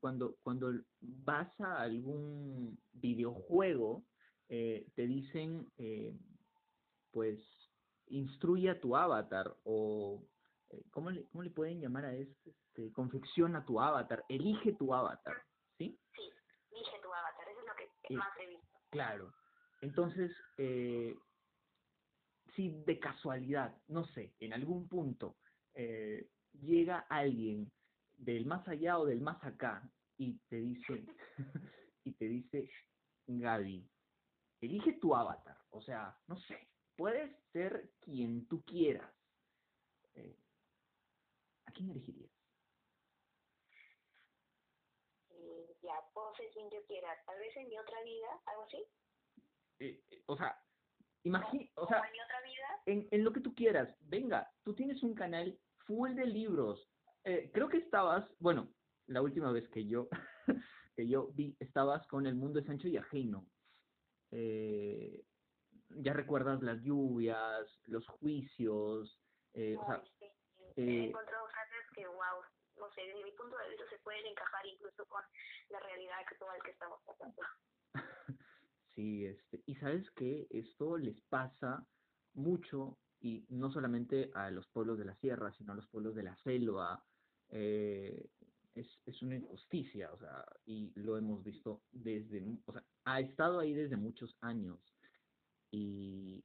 cuando, 0.00 0.36
cuando, 0.42 0.72
vas 1.00 1.48
a 1.60 1.82
algún 1.82 2.78
videojuego, 2.92 4.04
eh, 4.48 4.86
te 4.94 5.06
dicen, 5.06 5.70
pues, 7.10 7.40
instruye 8.08 8.70
a 8.70 8.80
tu 8.80 8.96
avatar 8.96 9.54
o, 9.64 10.22
¿cómo, 10.90 11.10
le, 11.10 11.26
¿cómo 11.28 11.42
le 11.42 11.50
pueden 11.50 11.80
llamar 11.80 12.04
a 12.06 12.14
eso? 12.14 12.34
Este, 12.44 12.92
confecciona 12.92 13.64
tu 13.64 13.80
avatar, 13.80 14.24
elige 14.28 14.72
tu 14.74 14.94
avatar, 14.94 15.36
¿sí? 15.78 15.98
Sí, 16.14 16.30
elige 16.70 17.00
tu 17.02 17.12
avatar, 17.12 17.48
eso 17.48 17.60
es 17.60 17.66
lo 17.66 18.08
que 18.08 18.14
más 18.14 18.28
he 18.40 18.46
visto. 18.46 18.78
Claro. 18.90 19.32
Entonces, 19.80 20.30
eh, 20.58 21.16
si 22.54 22.70
de 22.84 22.98
casualidad, 22.98 23.76
no 23.88 24.04
sé, 24.06 24.34
en 24.40 24.52
algún 24.52 24.88
punto 24.88 25.36
eh, 25.74 26.28
llega 26.52 27.06
alguien 27.08 27.70
del 28.18 28.46
más 28.46 28.66
allá 28.68 28.98
o 28.98 29.06
del 29.06 29.20
más 29.20 29.42
acá 29.42 29.90
y 30.16 30.38
te 30.48 30.56
dice, 30.56 31.04
y 32.04 32.12
te 32.12 32.26
dice, 32.26 32.70
Gaby, 33.26 33.88
elige 34.60 34.92
tu 35.00 35.14
avatar, 35.14 35.58
o 35.70 35.80
sea, 35.82 36.16
no 36.28 36.36
sé, 36.36 36.68
puedes 36.96 37.34
ser 37.52 37.90
quien 38.00 38.46
tú 38.46 38.62
quieras. 38.62 39.12
Eh, 40.14 40.36
¿A 41.72 41.74
quién 41.74 41.90
elegirías? 41.90 42.30
Eh, 45.30 45.74
ya, 45.82 45.94
puedo 46.12 46.34
ser 46.34 46.50
quien 46.50 46.68
yo 46.68 46.84
quiera, 46.84 47.08
tal 47.24 47.38
vez 47.38 47.56
en 47.56 47.68
mi 47.68 47.78
otra 47.78 48.02
vida, 48.02 48.28
algo 48.44 48.62
así. 48.64 48.86
o 50.26 50.36
sea, 50.36 50.62
Imagina, 51.24 51.70
o 51.76 51.86
sea, 51.86 52.02
en, 52.84 53.08
en, 53.10 53.24
lo 53.24 53.32
que 53.32 53.40
tú 53.40 53.54
quieras, 53.54 53.96
venga, 54.00 54.52
tú 54.64 54.74
tienes 54.74 55.02
un 55.02 55.14
canal 55.14 55.58
full 55.86 56.14
de 56.14 56.26
libros. 56.26 56.90
Eh, 57.24 57.50
creo 57.54 57.70
que 57.70 57.78
estabas, 57.78 58.28
bueno, 58.38 58.74
la 59.06 59.22
última 59.22 59.50
vez 59.50 59.66
que 59.70 59.86
yo, 59.86 60.08
que 60.96 61.08
yo 61.08 61.28
vi, 61.32 61.56
estabas 61.58 62.06
con 62.08 62.26
El 62.26 62.34
mundo 62.34 62.60
de 62.60 62.66
Sancho 62.66 62.88
y 62.88 62.98
Ajeno. 62.98 63.46
Eh, 64.30 65.24
ya 65.88 66.12
recuerdas 66.12 66.60
las 66.62 66.82
lluvias, 66.82 67.80
los 67.84 68.06
juicios, 68.08 69.18
eh, 69.54 69.76
o 69.78 69.86
sea, 69.86 70.02
sí, 70.18 70.26
He 70.76 71.04
encontrado 71.04 71.46
frases 71.48 71.51
que, 71.92 72.06
wow, 72.06 72.42
no 72.76 72.90
sé, 72.92 73.02
desde 73.02 73.24
mi 73.24 73.32
punto 73.32 73.56
de 73.58 73.70
vista 73.70 73.84
se 73.88 73.98
pueden 73.98 74.26
encajar 74.26 74.66
incluso 74.66 75.04
con 75.06 75.22
la 75.70 75.80
realidad 75.80 76.18
actual 76.20 76.58
que 76.64 76.70
estamos 76.70 77.00
pasando. 77.04 77.42
Sí, 78.94 79.24
este, 79.24 79.62
y 79.64 79.74
sabes 79.76 80.10
que 80.10 80.46
esto 80.50 80.98
les 80.98 81.18
pasa 81.22 81.82
mucho, 82.34 82.98
y 83.20 83.46
no 83.48 83.70
solamente 83.70 84.30
a 84.34 84.50
los 84.50 84.68
pueblos 84.68 84.98
de 84.98 85.06
la 85.06 85.16
sierra, 85.16 85.50
sino 85.52 85.72
a 85.72 85.76
los 85.76 85.86
pueblos 85.88 86.14
de 86.14 86.24
la 86.24 86.36
selva. 86.36 87.02
Eh, 87.48 88.28
es, 88.74 89.00
es 89.06 89.22
una 89.22 89.36
injusticia, 89.36 90.12
o 90.12 90.18
sea, 90.18 90.44
y 90.66 90.92
lo 90.94 91.16
hemos 91.16 91.42
visto 91.42 91.82
desde, 91.90 92.42
o 92.66 92.72
sea, 92.72 92.84
ha 93.04 93.20
estado 93.20 93.60
ahí 93.60 93.72
desde 93.72 93.96
muchos 93.96 94.36
años. 94.40 94.78
Y 95.70 96.44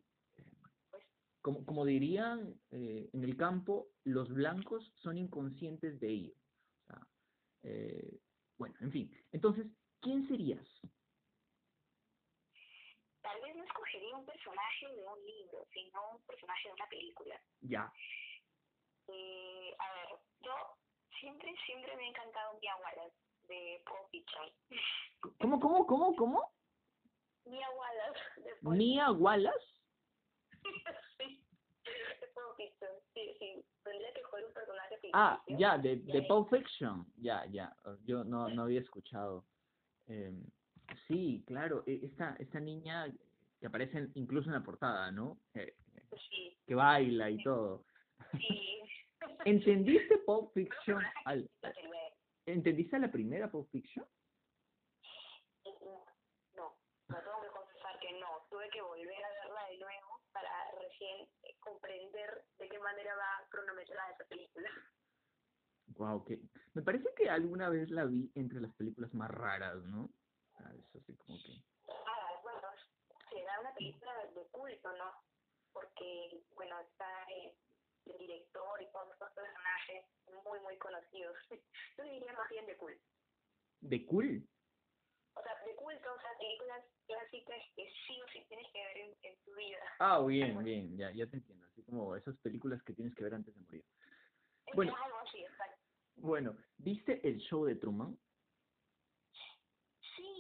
como, 1.47 1.65
como 1.65 1.85
dirían 1.85 2.59
eh, 2.71 3.09
en 3.13 3.23
el 3.23 3.37
campo, 3.37 3.87
los 4.03 4.27
blancos 4.27 4.91
son 4.97 5.17
inconscientes 5.17 5.97
de 5.97 6.09
ello. 6.09 6.33
O 6.33 6.87
sea, 6.87 7.07
eh, 7.63 8.19
bueno, 8.57 8.75
en 8.81 8.91
fin. 8.91 9.09
Entonces, 9.31 9.65
¿quién 10.01 10.27
serías? 10.27 10.67
tal 13.21 13.41
vez 13.41 13.55
no 13.55 13.63
escogería 13.63 14.15
un 14.15 14.25
personaje 14.25 14.87
de 14.87 15.07
un 15.07 15.25
libro, 15.25 15.65
sino 15.73 16.11
un 16.11 16.21
personaje 16.23 16.67
de 16.67 16.73
una 16.73 16.87
película. 16.87 17.41
Ya. 17.61 17.93
Eh, 19.07 19.75
a 19.79 19.93
ver, 19.93 20.19
yo 20.41 20.53
siempre, 21.19 21.55
siempre 21.65 21.95
me 21.95 22.03
ha 22.03 22.09
encantado 22.09 22.59
Mia 22.59 22.75
Wallace 22.75 23.15
de 23.47 23.81
Paul 23.85 24.05
Fiction. 24.11 24.51
¿Cómo, 25.39 25.59
cómo, 25.61 25.87
cómo, 25.87 26.15
cómo? 26.15 26.53
Mia 27.45 27.69
Wallace. 27.69 28.41
De 28.41 28.55
Paul 28.61 28.77
¿Mia 28.77 29.11
Wallace? 29.11 29.81
sí, 31.87 32.19
de 32.21 32.27
Paul 32.33 32.55
Fiction. 32.55 32.91
Sí, 33.13 33.35
sí. 33.39 33.65
Tendría 33.83 34.13
que 34.13 34.23
jugar 34.23 34.45
un 34.45 34.53
personaje 34.53 34.95
Ah, 35.13 35.41
ya, 35.47 35.77
de, 35.77 35.97
de 35.97 36.21
Pulp 36.23 36.49
Fiction. 36.49 37.05
Ya, 37.17 37.45
ya. 37.45 37.75
Yo 38.05 38.23
no, 38.23 38.49
no 38.49 38.63
había 38.63 38.81
escuchado. 38.81 39.45
Eh, 40.07 40.33
Sí, 41.07 41.43
claro, 41.45 41.83
e, 41.85 41.99
esta, 42.03 42.35
esta 42.39 42.59
niña 42.59 43.11
que 43.59 43.67
aparece 43.67 44.07
incluso 44.15 44.49
en 44.49 44.53
la 44.53 44.63
portada, 44.63 45.11
¿no? 45.11 45.37
sí. 45.53 46.57
Que 46.65 46.75
baila 46.75 47.29
y 47.29 47.43
todo. 47.43 47.85
Sí. 48.33 48.81
¿Entendiste 49.45 50.17
Pulp 50.19 50.53
Fiction? 50.53 51.03
Al, 51.25 51.49
¿Entendiste 52.45 52.99
la 52.99 53.11
primera 53.11 53.49
Pulp 53.49 53.69
Fiction? 53.71 54.05
No, 56.55 56.77
no, 57.09 57.15
tengo 57.15 57.41
que 57.41 57.47
confesar 57.49 57.99
que 57.99 58.19
no. 58.19 58.27
Tuve 58.49 58.69
que 58.69 58.81
volver 58.81 59.23
a 59.23 59.29
verla 59.29 59.67
de 59.69 59.77
nuevo 59.79 60.21
para 60.31 60.49
recién 60.81 61.27
comprender 61.59 62.45
de 62.59 62.69
qué 62.69 62.75
manera 62.91 63.15
va 63.15 63.47
cronometrada 63.49 64.11
esa 64.11 64.25
película. 64.25 64.69
Wow, 65.97 66.23
que 66.25 66.39
me 66.73 66.81
parece 66.81 67.09
que 67.15 67.29
alguna 67.29 67.69
vez 67.69 67.89
la 67.89 68.05
vi 68.05 68.31
entre 68.35 68.61
las 68.61 68.73
películas 68.75 69.13
más 69.13 69.31
raras, 69.31 69.77
¿no? 69.83 70.09
Ah, 70.55 70.71
eso 70.73 70.99
sí, 71.05 71.15
como 71.17 71.37
que... 71.43 71.53
Ah, 71.87 72.39
bueno, 72.43 72.67
será 73.29 73.59
una 73.59 73.73
película 73.73 74.11
de 74.33 74.47
culto, 74.47 74.91
¿no? 74.97 75.11
Porque, 75.73 76.43
bueno, 76.55 76.79
está 76.79 77.23
eh, 77.31 77.55
el 78.05 78.17
director 78.17 78.81
y 78.81 78.91
todos 78.91 79.11
estos 79.13 79.31
personajes 79.31 80.05
muy, 80.45 80.59
muy 80.61 80.77
conocidos. 80.77 81.35
Yo 81.97 82.03
diría 82.03 82.33
más 82.33 82.49
bien 82.49 82.65
de 82.65 82.77
culto. 82.77 83.03
¿De 83.81 84.05
cool? 84.05 84.47
O 85.37 85.43
sea, 85.43 85.53
de 85.65 85.75
culto, 85.75 86.13
o 86.13 86.21
sea, 86.21 86.31
películas 86.39 86.83
clásicas 87.05 87.61
que 87.75 87.89
sí 88.07 88.21
o 88.21 88.27
sí 88.31 88.45
tienes 88.47 88.67
que 88.71 88.79
ver 88.79 88.97
en, 88.97 89.37
tu 89.45 89.55
vida. 89.55 89.83
Ah, 89.99 90.19
bien, 90.21 90.63
bien, 90.63 90.97
ya, 90.97 91.11
ya 91.11 91.27
te 91.27 91.37
entiendo. 91.37 91.65
Así 91.67 91.83
como 91.83 92.15
esas 92.15 92.35
películas 92.37 92.81
que 92.83 92.93
tienes 92.93 93.15
que 93.15 93.23
ver 93.23 93.35
antes 93.35 93.53
de 93.53 93.61
morir. 93.61 93.85
Bueno, 94.73 94.95
algo 94.95 95.17
así, 95.19 95.39
exacto. 95.43 95.77
Bueno, 96.17 96.57
¿viste 96.77 97.21
el 97.27 97.37
show 97.39 97.65
de 97.65 97.75
Truman? 97.75 98.17
Sí, 100.15 100.33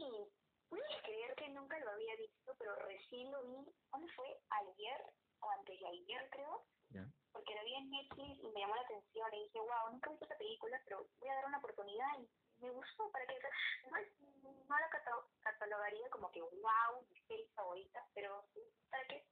puedes 0.69 1.01
creer 1.03 1.35
que 1.35 1.49
nunca 1.49 1.77
lo 1.79 1.91
había 1.91 2.15
visto, 2.15 2.55
pero 2.57 2.75
recién 2.87 3.31
lo 3.31 3.43
vi, 3.43 3.71
¿cuándo 3.89 4.07
fue? 4.15 4.27
Ayer 4.49 5.01
o 5.39 5.49
antes 5.51 5.79
de 5.79 5.87
ayer, 5.87 6.29
creo. 6.31 6.65
Porque 7.31 7.53
lo 7.53 7.63
vi 7.65 7.75
en 7.75 7.89
Netflix 7.91 8.39
y 8.43 8.47
me 8.49 8.61
llamó 8.61 8.75
la 8.75 8.81
atención 8.81 9.33
y 9.33 9.43
dije, 9.43 9.59
wow, 9.59 9.91
nunca 9.91 10.09
he 10.09 10.13
visto 10.13 10.25
esa 10.25 10.37
película, 10.37 10.81
pero 10.85 11.07
voy 11.19 11.29
a 11.29 11.35
dar 11.35 11.45
una 11.45 11.59
oportunidad 11.59 12.07
y 12.19 12.27
me 12.63 12.71
gustó. 12.71 13.11
para 13.11 13.25
que 13.27 13.35
No, 13.85 14.51
no 14.67 14.79
la 14.79 14.89
catalogaría 15.41 16.09
como 16.09 16.31
que 16.31 16.41
wow, 16.41 17.05
mi 17.09 17.21
serie 17.27 17.47
favorita, 17.53 18.03
pero 18.15 18.43
sí, 18.53 18.61
¿para 18.89 19.03
qué? 19.07 19.25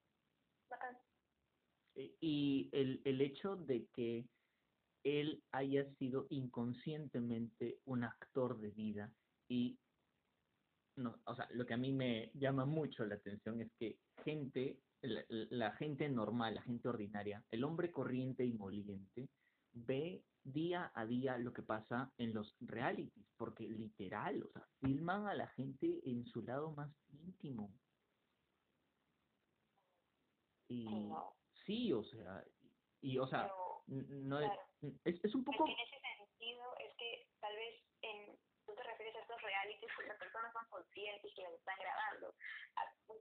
Bacán. 0.69 0.97
Y 1.95 2.69
el, 2.73 3.01
el 3.05 3.21
hecho 3.21 3.55
de 3.55 3.87
que 3.93 4.25
él 5.03 5.43
haya 5.51 5.85
sido 5.95 6.25
inconscientemente 6.29 7.79
un 7.85 8.03
actor 8.03 8.59
de 8.59 8.71
vida 8.71 9.13
y 9.47 9.77
no, 10.97 11.19
o 11.25 11.35
sea, 11.35 11.47
lo 11.51 11.65
que 11.65 11.73
a 11.73 11.77
mí 11.77 11.91
me 11.91 12.31
llama 12.33 12.65
mucho 12.65 13.05
la 13.05 13.15
atención 13.15 13.61
es 13.61 13.71
que 13.77 13.99
gente, 14.23 14.79
la, 15.01 15.71
gente 15.73 16.07
normal, 16.09 16.55
la 16.55 16.61
gente 16.61 16.87
ordinaria, 16.87 17.43
el 17.51 17.63
hombre 17.63 17.91
corriente 17.91 18.45
y 18.45 18.53
moliente, 18.53 19.29
ve 19.73 20.23
día 20.43 20.91
a 20.95 21.05
día 21.05 21.37
lo 21.37 21.51
que 21.51 21.63
pasa 21.63 22.11
en 22.17 22.33
los 22.33 22.55
realities, 22.61 23.25
porque 23.37 23.67
literal, 23.67 24.41
o 24.43 24.51
sea, 24.51 24.65
filman 24.79 25.27
a 25.27 25.35
la 25.35 25.47
gente 25.49 25.99
en 26.05 26.25
su 26.25 26.41
lado 26.43 26.71
más 26.71 26.89
íntimo. 27.09 27.73
Y 30.69 30.87
sí, 31.65 31.91
o 31.93 32.03
sea, 32.03 32.43
y, 33.01 33.17
o 33.17 33.27
sea, 33.27 33.51
no 33.87 34.39
es, 34.39 34.51
es, 35.03 35.35
un 35.35 35.43
poco... 35.43 35.67
En 35.67 35.79
ese 35.79 35.99
sentido, 35.99 36.63
es 36.79 36.95
que 36.97 37.27
tal 37.39 37.55
vez 37.55 37.75
en 38.01 38.37
tú 38.65 38.73
te 38.73 38.83
refieres 38.83 39.15
a 39.15 39.19
estos 39.19 39.41
realities 39.41 39.91
pues 39.95 40.07
las 40.07 40.17
personas 40.17 40.51
son 40.53 40.65
conscientes 40.69 41.31
que 41.35 41.43
las 41.43 41.53
están 41.53 41.77
grabando. 41.79 42.33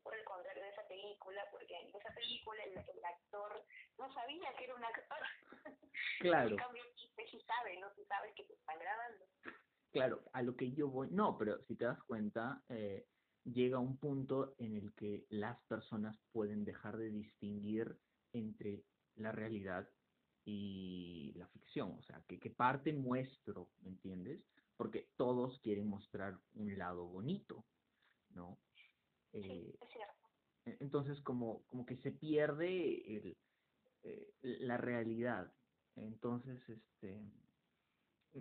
Por 0.02 0.14
el 0.16 0.24
contrario 0.24 0.62
de 0.62 0.70
esa 0.70 0.86
película, 0.88 1.44
porque 1.50 1.76
en 1.76 1.88
esa 1.88 2.12
película 2.14 2.64
el, 2.64 3.04
actor 3.04 3.64
no 3.98 4.12
sabía 4.12 4.54
que 4.56 4.64
era 4.64 4.74
un 4.74 4.84
actor. 4.84 5.18
Claro. 6.20 6.50
en 6.50 6.56
cambio, 6.56 6.82
sí 6.96 7.40
sabe, 7.46 7.78
¿no? 7.78 7.90
Tú 7.92 8.04
sabes 8.06 8.34
que 8.34 8.44
te 8.44 8.54
están 8.54 8.78
grabando. 8.78 9.24
Claro, 9.92 10.22
a 10.32 10.42
lo 10.42 10.56
que 10.56 10.72
yo 10.72 10.88
voy, 10.88 11.08
no, 11.10 11.36
pero 11.38 11.62
si 11.64 11.76
te 11.76 11.84
das 11.84 12.02
cuenta, 12.04 12.62
eh, 12.68 13.06
llega 13.44 13.78
un 13.78 13.98
punto 13.98 14.54
en 14.58 14.74
el 14.76 14.94
que 14.94 15.24
las 15.28 15.60
personas 15.66 16.18
pueden 16.32 16.64
dejar 16.64 16.96
de 16.96 17.10
distinguir 17.10 17.96
entre 18.34 18.84
la 19.16 19.32
realidad 19.32 19.88
y 20.44 21.32
la 21.36 21.48
ficción, 21.48 21.92
o 21.98 22.02
sea, 22.02 22.22
que, 22.28 22.38
que 22.38 22.50
parte 22.50 22.92
muestro, 22.92 23.70
¿me 23.82 23.90
entiendes? 23.90 24.44
Porque 24.76 25.08
todos 25.16 25.58
quieren 25.60 25.88
mostrar 25.88 26.38
un 26.54 26.76
lado 26.76 27.06
bonito, 27.06 27.64
¿no? 28.30 28.58
Eh, 29.32 29.76
es 29.80 29.88
cierto. 29.90 30.28
E-, 30.66 30.76
entonces, 30.80 31.20
como, 31.22 31.64
como 31.66 31.86
que 31.86 31.96
se 31.96 32.12
pierde 32.12 33.16
el, 33.16 33.38
eh, 34.02 34.34
la 34.42 34.76
realidad. 34.76 35.52
Entonces, 35.96 36.60
este, 36.68 37.22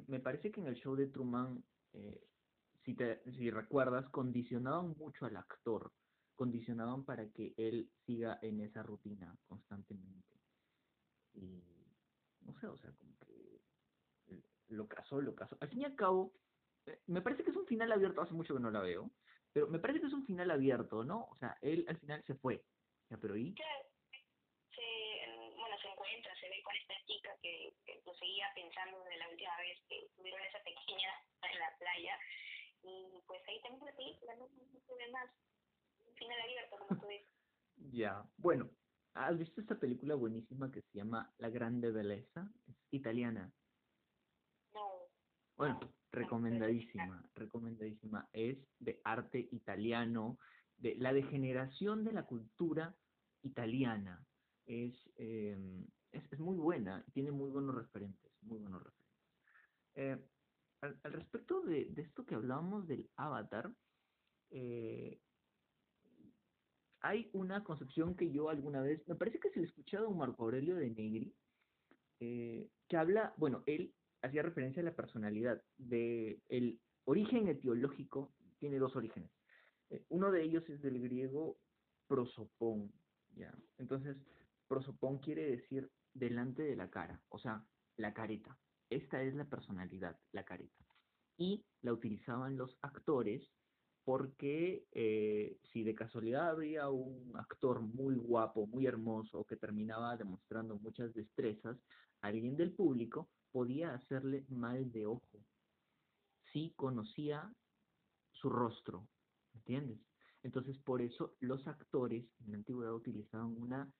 me 0.08 0.20
parece 0.20 0.52
que 0.52 0.60
en 0.60 0.68
el 0.68 0.76
show 0.76 0.96
de 0.96 1.08
Truman, 1.08 1.64
eh, 1.94 2.28
si, 2.84 2.96
te, 2.96 3.22
si 3.32 3.50
recuerdas, 3.50 4.10
condicionaban 4.10 4.96
mucho 4.98 5.26
al 5.26 5.38
actor, 5.38 5.94
condicionaban 6.36 7.06
para 7.06 7.30
que 7.32 7.54
él 7.58 7.90
siga 8.06 8.40
en 8.42 8.62
esa 8.62 8.84
rutina 8.84 9.36
constantemente. 9.48 10.40
Y 11.34 11.63
no 12.42 12.54
sé, 12.60 12.68
o 12.68 12.78
sea, 12.78 12.92
como 12.94 13.18
que 13.20 13.62
lo 14.68 14.88
casó, 14.88 15.22
lo 15.22 15.36
casó. 15.36 15.58
Al 15.62 15.70
fin 15.70 15.82
y 15.82 15.86
al 15.86 15.96
cabo, 15.96 16.34
eh, 16.86 17.00
me 17.08 17.22
parece 17.22 17.44
que 17.44 17.52
es 17.52 17.56
un 17.56 17.66
final 17.66 17.92
abierto, 17.92 18.22
hace 18.22 18.34
mucho 18.34 18.54
que 18.54 18.60
no 18.60 18.72
la 18.72 18.82
veo, 18.82 19.12
pero 19.52 19.68
me 19.68 19.80
parece 19.80 20.02
que 20.02 20.08
es 20.08 20.13
un 20.13 20.25
final 20.25 20.50
abierto, 20.52 21.04
¿no? 21.04 21.28
O 21.30 21.36
sea, 21.38 21.58
él 21.62 21.86
al 21.88 21.98
final 21.98 22.24
se 22.24 22.36
fue. 22.36 22.63
Ya, 23.10 23.18
pero 23.18 23.38
¿y? 23.38 23.54
Se, 23.54 24.82
bueno, 25.56 25.78
se 25.80 25.88
encuentra, 25.88 26.36
se 26.40 26.50
ve 26.50 26.63
con 26.63 26.75
esta 26.75 26.96
chica 27.06 27.30
que, 27.42 27.74
lo 28.06 28.13
seguía 28.16 28.52
pensando 28.56 29.04
de 29.04 29.18
la 29.18 29.30
última 29.30 29.56
vez 29.58 29.80
que 29.88 30.10
tuvieron 30.16 30.42
esa 30.44 30.60
pequeña 30.63 31.10
en 31.44 31.60
la 31.60 31.78
playa. 31.78 32.20
Y 32.82 33.22
pues 33.28 33.42
ahí 33.48 33.62
también 33.62 33.86
la 33.86 33.96
película, 33.96 34.36
no, 34.36 34.48
no 34.48 34.80
se 34.82 34.96
ve 34.96 35.12
más. 35.12 35.30
Final 36.24 36.42
abierto, 36.42 36.77
como 36.77 37.00
tú 37.01 37.08
dices. 37.08 37.27
Ya, 37.92 38.25
bueno, 38.38 38.70
¿has 39.13 39.38
visto 39.38 39.60
esta 39.60 39.77
película 39.77 40.15
buenísima 40.15 40.72
que 40.72 40.82
se 40.82 40.98
llama 40.98 41.32
La 41.38 41.50
Grande 41.50 41.92
Belleza? 41.92 42.50
Es 42.65 42.75
italiana. 42.92 43.51
No. 44.74 45.10
Bueno, 45.58 45.80
recomendadísima, 46.12 47.24
recomendadísima. 47.36 48.30
Es 48.32 48.58
de 48.80 49.01
arte 49.03 49.50
italiano, 49.51 50.39
de 50.77 50.96
la 50.96 51.13
degeneración 51.13 52.06
de 52.06 52.13
la 52.13 52.25
cultura 52.25 52.96
italiana. 53.42 54.25
Es, 54.65 54.94
eh, 55.18 55.58
es, 56.12 56.24
es, 56.32 56.39
muy 56.39 56.56
buena, 56.56 57.03
tiene 57.12 57.32
muy 57.32 57.50
buenos 57.50 57.75
referentes, 57.75 58.32
muy 58.42 58.60
buenos 58.60 58.82
referentes. 58.82 59.20
Eh, 59.96 60.18
al, 60.82 61.00
al, 61.03 61.13
respecto 61.13 61.62
de, 61.62 61.86
de, 61.86 62.01
esto 62.01 62.25
que 62.25 62.36
hablábamos 62.36 62.88
del 62.88 63.10
avatar, 63.18 63.70
eh, 64.56 65.20
hay 67.03 67.29
una 67.33 67.63
concepción 67.65 68.15
que 68.15 68.31
yo 68.31 68.50
alguna 68.50 68.81
vez, 68.81 69.05
me 69.07 69.15
parece 69.15 69.39
que 69.39 69.50
se 69.50 69.60
le 69.60 69.65
escuchado 69.65 70.05
a 70.05 70.10
un 70.10 70.17
Marco 70.17 70.43
Aurelio 70.43 70.77
de 70.77 70.89
Negri, 70.89 71.36
eh, 72.22 72.69
que 72.88 72.98
habla, 72.98 73.33
bueno, 73.38 73.62
él 73.65 73.93
hacía 74.22 74.41
referencia 74.41 74.81
a 74.81 74.86
la 74.86 74.95
personalidad, 74.95 75.62
de 75.77 76.41
el 76.48 76.79
origen 77.03 77.50
etiológico 77.50 78.33
tiene 78.57 78.79
dos 78.79 78.95
orígenes. 78.95 79.29
Eh, 79.89 80.05
uno 80.07 80.31
de 80.31 80.43
ellos 80.43 80.67
es 80.69 80.81
del 80.81 81.01
griego 81.01 81.60
prosopón, 82.07 82.93
¿ya? 83.36 83.53
Entonces, 83.77 84.15
prosopón 84.69 85.19
quiere 85.19 85.45
decir 85.45 85.91
delante 86.13 86.63
de 86.63 86.77
la 86.77 86.89
cara, 86.89 87.22
o 87.27 87.38
sea, 87.38 87.65
la 87.98 88.13
careta. 88.13 88.57
Esta 88.89 89.22
es 89.22 89.36
la 89.36 89.45
personalidad, 89.45 90.17
la 90.31 90.45
careta. 90.45 90.86
Y 91.36 91.65
la 91.81 91.91
utilizaban 91.91 92.55
los 92.55 92.77
actores 92.81 93.51
porque 94.03 94.86
eh, 94.91 95.57
si 95.72 95.83
de 95.83 95.96
casualidad 95.96 96.51
había 96.51 96.89
un 96.89 97.31
actor 97.35 97.81
muy 97.81 98.16
guapo, 98.16 98.68
muy 98.68 98.85
hermoso, 98.85 99.46
que 99.46 99.55
terminaba 99.55 100.18
demostrando 100.18 100.77
muchas 100.77 101.13
destrezas, 101.13 101.77
alguien 102.22 102.57
del 102.57 102.74
público 102.74 103.29
podía 103.51 103.94
hacerle 103.94 104.46
mal 104.50 104.92
de 104.92 105.05
ojo 105.05 105.39
si 106.51 106.72
conocía 106.75 107.51
su 108.31 108.50
rostro, 108.50 109.07
¿entiendes? 109.53 110.00
Entonces, 110.44 110.77
por 110.79 111.01
eso 111.01 111.35
los 111.39 111.66
actores 111.68 112.25
en 112.42 112.51
la 112.51 112.57
antigüedad 112.57 112.94
utilizaban 112.94 113.55
una, 113.57 113.92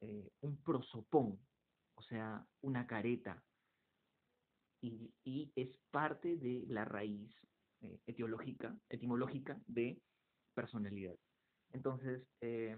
eh, 0.00 0.30
un 0.40 0.56
prosopón, 0.62 1.38
o 1.94 2.02
sea, 2.02 2.46
una 2.62 2.86
careta, 2.86 3.42
y, 4.80 5.12
y 5.24 5.52
es 5.56 5.76
parte 5.90 6.36
de 6.36 6.64
la 6.68 6.84
raíz 6.84 7.34
eh, 7.80 8.00
etiológica, 8.08 8.76
etimológica 8.88 9.56
de 9.68 10.02
personalidad. 10.52 11.14
Entonces, 11.70 12.26
eh, 12.40 12.76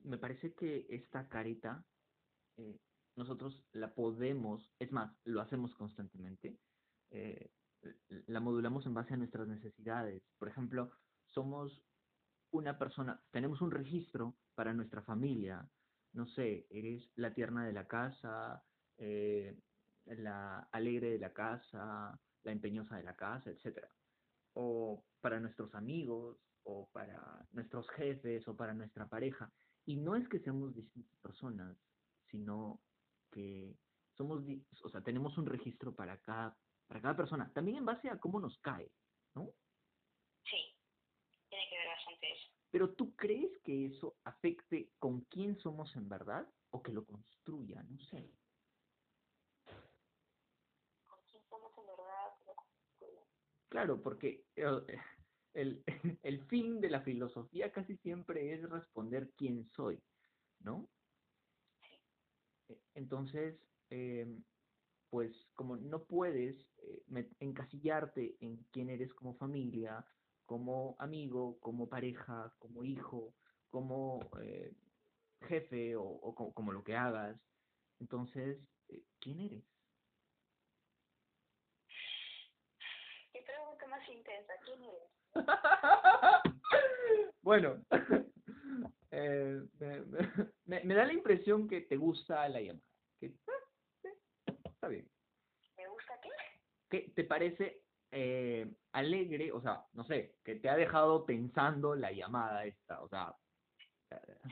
me 0.00 0.18
parece 0.18 0.52
que 0.54 0.84
esta 0.88 1.28
careta 1.28 1.84
eh, 2.56 2.76
nosotros 3.14 3.64
la 3.70 3.94
podemos, 3.94 4.72
es 4.80 4.90
más, 4.90 5.16
lo 5.24 5.40
hacemos 5.40 5.76
constantemente, 5.76 6.58
la 8.26 8.40
modulamos 8.40 8.84
en 8.86 8.94
base 8.94 9.14
a 9.14 9.16
nuestras 9.16 9.46
necesidades. 9.46 10.24
Por 10.36 10.48
ejemplo, 10.48 10.90
somos 11.24 11.84
una 12.50 12.78
persona, 12.78 13.22
tenemos 13.30 13.60
un 13.60 13.70
registro 13.70 14.36
para 14.56 14.74
nuestra 14.74 15.02
familia, 15.02 15.70
no 16.14 16.26
sé, 16.26 16.66
eres 16.68 17.08
la 17.14 17.32
tierna 17.32 17.64
de 17.64 17.72
la 17.72 17.86
casa, 17.86 18.64
la 20.06 20.68
alegre 20.72 21.10
de 21.10 21.18
la 21.18 21.32
casa, 21.32 22.20
la 22.46 22.52
empeñosa 22.52 22.96
de 22.96 23.02
la 23.02 23.16
casa, 23.16 23.50
etcétera. 23.50 23.88
O 24.54 25.04
para 25.20 25.38
nuestros 25.40 25.74
amigos, 25.74 26.38
o 26.62 26.88
para 26.92 27.46
nuestros 27.52 27.88
jefes, 27.90 28.46
o 28.48 28.56
para 28.56 28.72
nuestra 28.72 29.06
pareja. 29.08 29.52
Y 29.84 29.96
no 29.96 30.16
es 30.16 30.28
que 30.28 30.40
seamos 30.40 30.74
distintas 30.74 31.18
personas, 31.18 31.76
sino 32.30 32.80
que 33.30 33.76
somos, 34.16 34.42
o 34.82 34.88
sea, 34.88 35.02
tenemos 35.02 35.36
un 35.36 35.46
registro 35.46 35.94
para 35.94 36.18
cada, 36.22 36.56
para 36.86 37.02
cada 37.02 37.16
persona, 37.16 37.52
también 37.52 37.78
en 37.78 37.84
base 37.84 38.08
a 38.08 38.18
cómo 38.18 38.40
nos 38.40 38.58
cae, 38.60 38.90
¿no? 39.34 39.50
Sí, 40.44 40.74
tiene 41.48 41.68
que 41.68 41.76
ver 41.76 41.88
bastante 41.88 42.32
eso. 42.32 42.50
Pero 42.70 42.94
¿tú 42.94 43.14
crees 43.14 43.58
que 43.62 43.86
eso 43.86 44.16
afecte 44.24 44.90
con 44.98 45.22
quién 45.22 45.58
somos 45.58 45.94
en 45.96 46.08
verdad 46.08 46.48
o 46.70 46.82
que 46.82 46.92
lo 46.92 47.04
construya? 47.04 47.82
No 47.84 47.98
sé. 48.00 48.32
Con 51.06 51.18
quién 51.30 51.42
somos 51.48 51.72
en 51.78 51.86
verdad, 51.86 52.32
lo 52.46 52.54
construya. 52.54 53.22
Claro, 53.68 54.00
porque 54.00 54.44
el, 54.56 54.84
el, 55.54 55.84
el 56.22 56.44
fin 56.46 56.80
de 56.80 56.90
la 56.90 57.00
filosofía 57.00 57.72
casi 57.72 57.96
siempre 57.98 58.54
es 58.54 58.68
responder 58.68 59.30
quién 59.36 59.64
soy, 59.74 60.00
¿no? 60.60 60.88
Entonces, 62.94 63.56
eh, 63.90 64.26
pues 65.10 65.32
como 65.54 65.76
no 65.76 66.02
puedes 66.04 66.56
eh, 66.78 67.30
encasillarte 67.40 68.36
en 68.40 68.56
quién 68.72 68.90
eres 68.90 69.12
como 69.14 69.34
familia, 69.36 70.04
como 70.46 70.96
amigo, 70.98 71.58
como 71.60 71.88
pareja, 71.88 72.52
como 72.58 72.84
hijo, 72.84 73.34
como 73.70 74.20
eh, 74.42 74.72
jefe 75.42 75.96
o, 75.96 76.04
o 76.04 76.34
como, 76.34 76.52
como, 76.54 76.72
lo 76.72 76.82
que 76.82 76.96
hagas, 76.96 77.36
entonces, 78.00 78.58
eh, 78.88 79.02
¿quién 79.20 79.40
eres? 79.40 79.64
Más 83.88 84.08
intensa, 84.08 84.52
¿quién 84.64 84.82
eres? 84.82 85.10
bueno, 87.42 87.84
eh, 89.10 89.62
me, 89.78 90.00
me, 90.64 90.84
me, 90.84 90.94
da 90.94 91.04
la 91.04 91.12
impresión 91.12 91.68
que 91.68 91.82
te 91.82 91.96
gusta 91.96 92.48
la 92.48 92.60
llamada. 92.60 92.84
Que, 93.20 93.26
eh, 93.26 94.56
está 94.64 94.88
bien. 94.88 95.08
¿Me 95.76 95.88
gusta 95.88 96.20
qué? 96.20 96.30
¿Qué 96.90 97.10
te 97.14 97.24
parece 97.24 97.82
eh, 98.10 98.66
alegre? 98.92 99.52
O 99.52 99.60
sea, 99.60 99.84
no 99.92 100.04
sé, 100.04 100.36
que 100.44 100.56
te 100.56 100.68
ha 100.68 100.76
dejado 100.76 101.24
pensando 101.24 101.94
la 101.94 102.12
llamada 102.12 102.64
esta, 102.64 103.02
o 103.02 103.08
sea. 103.08 103.34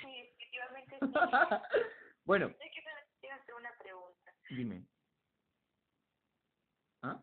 Sí, 0.00 0.08
efectivamente 0.08 0.98
sí. 1.00 1.78
bueno. 2.24 2.54
Una 3.56 3.72
pregunta. 3.78 4.32
Dime. 4.50 4.84
¿Ah? 7.02 7.22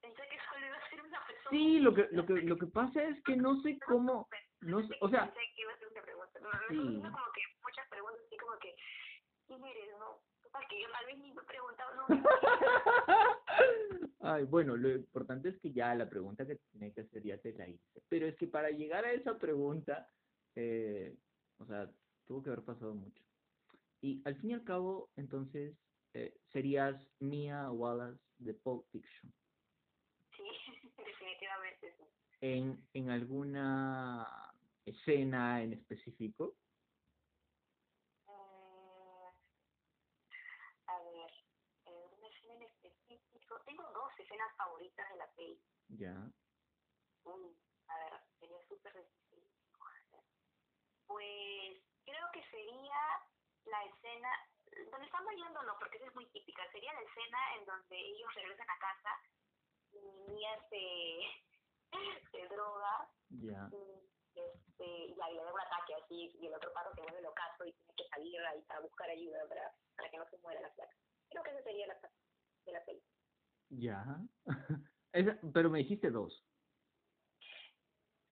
Pensé 0.00 0.22
que 0.28 0.38
solo 0.50 0.66
iba 0.66 0.76
a 0.76 0.90
ser 0.90 1.00
una 1.02 1.26
persona. 1.26 1.39
Sí, 1.50 1.80
lo 1.80 1.94
que, 1.94 2.08
lo 2.12 2.24
que, 2.26 2.34
lo 2.34 2.58
que 2.58 2.66
pasa 2.66 3.02
es 3.02 3.22
que 3.24 3.36
no 3.36 3.60
sé 3.62 3.78
cómo, 3.86 4.28
no 4.60 4.86
sé, 4.86 4.94
o 5.00 5.08
sea. 5.08 5.32
Pensé 5.32 5.40
que 5.54 5.62
iba 5.62 5.72
a 5.72 5.78
ser 5.78 5.88
una 5.88 6.02
pregunta. 6.02 6.40
No, 6.40 6.50
sí. 6.68 6.76
no, 6.76 7.12
como 7.12 7.32
que 7.34 7.42
muchas 7.62 7.88
preguntas, 7.88 8.20
así 8.26 8.36
como 8.36 8.58
que, 8.58 8.74
¿quién 9.46 9.64
eres? 9.64 9.90
No, 9.98 10.20
porque 10.52 10.80
yo 10.80 10.88
tal 10.92 11.06
vez 11.06 11.18
ni 11.18 11.32
me 11.32 11.42
nunca. 12.08 12.30
Ay, 14.20 14.44
bueno, 14.44 14.76
lo 14.76 14.90
importante 14.90 15.48
es 15.48 15.58
que 15.60 15.72
ya 15.72 15.94
la 15.94 16.08
pregunta 16.08 16.46
que 16.46 16.56
tenía 16.72 16.92
que 16.92 17.02
hacer 17.02 17.22
ya 17.22 17.38
te 17.38 17.52
la 17.54 17.68
hice. 17.68 18.02
Pero 18.08 18.26
es 18.26 18.36
que 18.36 18.46
para 18.46 18.70
llegar 18.70 19.04
a 19.04 19.12
esa 19.12 19.38
pregunta, 19.38 20.08
eh, 20.54 21.16
o 21.58 21.66
sea, 21.66 21.90
tuvo 22.26 22.42
que 22.42 22.50
haber 22.50 22.64
pasado 22.64 22.94
mucho. 22.94 23.22
Y 24.02 24.22
al 24.24 24.36
fin 24.36 24.50
y 24.50 24.54
al 24.54 24.64
cabo, 24.64 25.10
entonces, 25.16 25.76
eh, 26.14 26.34
serías 26.52 26.96
Mia 27.18 27.70
Wallace 27.70 28.20
de 28.38 28.54
Pulp 28.54 28.86
Fiction. 28.90 29.32
¿En, 32.40 32.88
en 32.94 33.10
alguna 33.10 34.54
escena 34.86 35.62
en 35.62 35.74
específico? 35.74 36.56
Mm, 38.26 39.28
a 40.86 40.98
ver, 41.02 41.30
en 41.84 41.94
una 42.18 42.28
escena 42.28 42.54
en 42.54 42.62
específico, 42.62 43.60
tengo 43.66 43.82
dos 43.92 44.12
escenas 44.18 44.56
favoritas 44.56 45.08
de 45.10 45.16
la 45.16 45.30
peli. 45.34 45.62
Ya. 45.88 46.32
A 47.26 47.96
ver, 47.98 48.20
sería 48.38 48.58
súper. 48.68 49.06
Pues 51.06 51.82
creo 52.04 52.26
que 52.32 52.42
sería 52.50 53.00
la 53.66 53.84
escena, 53.84 54.28
donde 54.90 55.06
están 55.06 55.24
bailando 55.24 55.62
no, 55.64 55.78
porque 55.78 55.98
esa 55.98 56.06
es 56.06 56.14
muy 56.14 56.26
típica, 56.30 56.62
sería 56.72 56.92
la 56.94 57.02
escena 57.02 57.38
en 57.56 57.66
donde 57.66 57.96
ellos 57.98 58.34
regresan 58.34 58.70
a 58.70 58.78
casa 58.78 59.10
y 59.92 60.32
Mia 60.32 60.58
se, 60.70 61.49
se 62.32 62.48
droga 62.48 63.10
y, 63.30 63.50
este, 64.34 64.86
y 64.86 65.16
ahí 65.22 65.34
le 65.34 65.42
da 65.44 65.52
un 65.52 65.60
ataque 65.60 65.94
así 65.94 66.30
y 66.40 66.46
el 66.46 66.54
otro 66.54 66.72
pato 66.72 66.94
se 66.94 67.02
vuelve 67.02 67.22
locazo 67.22 67.64
y 67.66 67.72
tiene 67.72 67.94
que 67.96 68.08
salir 68.08 68.40
ahí 68.46 68.62
para 68.62 68.80
buscar 68.80 69.10
ayuda 69.10 69.48
para, 69.48 69.74
para 69.96 70.10
que 70.10 70.16
no 70.18 70.28
se 70.30 70.38
muera 70.38 70.60
la 70.60 70.70
flaca. 70.72 70.96
Creo 71.30 71.42
que 71.42 71.50
esa 71.50 71.62
sería 71.62 71.86
la 71.88 72.00
de 72.66 72.72
la 72.72 72.84
peli. 72.84 73.02
Ya. 73.70 74.04
Esa- 75.12 75.38
pero 75.52 75.70
me 75.70 75.78
dijiste 75.80 76.10
dos. 76.10 76.46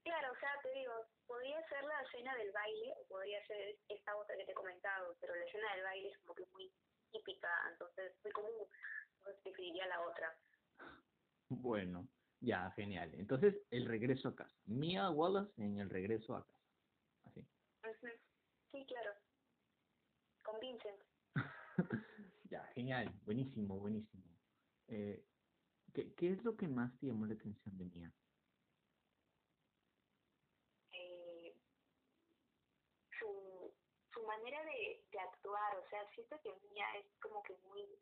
Claro, 0.05 0.33
o 0.33 0.37
sea, 0.41 0.61
te 0.63 0.71
digo, 0.73 0.93
podría 1.27 1.67
ser 1.69 1.85
la 1.85 2.03
escena 2.03 2.35
del 2.37 2.53
baile 2.53 2.95
o 2.99 3.07
podría 3.09 3.45
ser 3.47 3.79
esta 3.89 4.17
otra 4.17 4.37
que 4.37 4.45
te 4.45 4.53
he 4.53 4.55
comentado, 4.55 5.17
pero 5.21 5.35
la 5.35 5.45
escena 5.45 5.75
del 5.75 5.85
baile 5.85 6.09
es 6.11 6.19
como 6.21 6.35
que 6.35 6.47
muy 6.53 6.73
típica, 7.13 7.49
entonces 7.71 8.17
muy 8.23 8.33
común, 8.33 8.69
entonces 9.19 9.43
preferiría 9.43 9.87
la 9.87 10.01
otra. 10.03 10.39
Bueno, 11.51 12.09
ya, 12.41 12.71
genial. 12.73 13.15
Entonces, 13.15 13.67
el 13.71 13.87
regreso 13.87 14.29
a 14.29 14.37
casa. 14.37 14.61
Mia 14.67 15.11
Wallace 15.11 15.53
en 15.63 15.79
el 15.79 15.91
regreso 15.91 16.37
a 16.37 16.47
casa. 16.47 16.69
Así. 17.25 17.49
Sí, 18.73 18.85
claro. 18.87 19.11
Con 20.45 20.61
Vincent. 20.61 21.03
ya, 22.51 22.65
genial. 22.75 23.21
Buenísimo, 23.25 23.79
buenísimo. 23.79 24.25
Eh, 24.89 25.27
¿qué, 25.95 26.15
¿Qué 26.15 26.33
es 26.33 26.45
lo 26.45 26.57
que 26.57 26.69
más 26.69 26.97
te 26.99 27.07
llamó 27.07 27.27
la 27.27 27.35
atención 27.35 27.77
de 27.79 27.85
Mia? 27.87 28.15
eh, 30.93 31.55
su, 33.19 33.75
su 34.13 34.23
manera 34.27 34.65
de, 34.65 35.07
de 35.11 35.19
actuar, 35.21 35.77
o 35.79 35.89
sea, 35.91 36.09
siento 36.15 36.41
que 36.43 36.55
Mia 36.73 36.87
es 36.97 37.07
como 37.21 37.43
que 37.43 37.57
muy, 37.69 38.01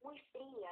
muy 0.00 0.20
fría, 0.32 0.70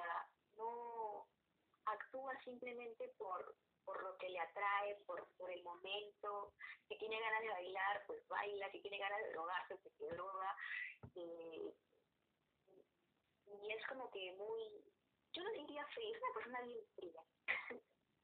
simplemente 2.46 3.12
por, 3.18 3.56
por 3.84 4.02
lo 4.02 4.16
que 4.16 4.30
le 4.30 4.38
atrae, 4.38 4.96
por, 5.04 5.28
por 5.36 5.50
el 5.50 5.62
momento, 5.62 6.54
que 6.88 6.96
tiene 6.96 7.20
ganas 7.20 7.42
de 7.42 7.50
bailar, 7.50 8.04
pues 8.06 8.26
baila, 8.28 8.70
que 8.70 8.80
tiene 8.80 8.98
ganas 8.98 9.18
de 9.18 9.32
drogarse, 9.32 9.76
pues 9.82 9.94
se 9.96 10.08
droga, 10.14 10.56
eh, 11.16 11.74
y 13.46 13.72
es 13.72 13.86
como 13.88 14.10
que 14.10 14.32
muy, 14.38 14.60
yo 15.32 15.42
no 15.42 15.50
diría 15.50 15.86
fría, 15.88 16.10
es 16.10 16.22
una 16.22 16.34
persona 16.34 16.62
bien 16.62 16.78
fría. 16.94 17.22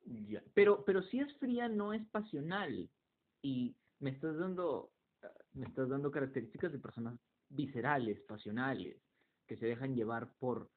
Ya. 0.04 0.42
Pero, 0.54 0.84
pero 0.84 1.02
si 1.02 1.20
es 1.20 1.36
fría, 1.38 1.68
no 1.68 1.92
es 1.92 2.04
pasional. 2.08 2.90
Y 3.42 3.76
me 4.00 4.10
estás 4.10 4.36
dando, 4.36 4.92
me 5.52 5.66
estás 5.66 5.88
dando 5.88 6.10
características 6.10 6.72
de 6.72 6.78
personas 6.78 7.18
viscerales, 7.48 8.20
pasionales, 8.22 9.00
que 9.46 9.56
se 9.56 9.66
dejan 9.66 9.94
llevar 9.94 10.32
por, 10.38 10.70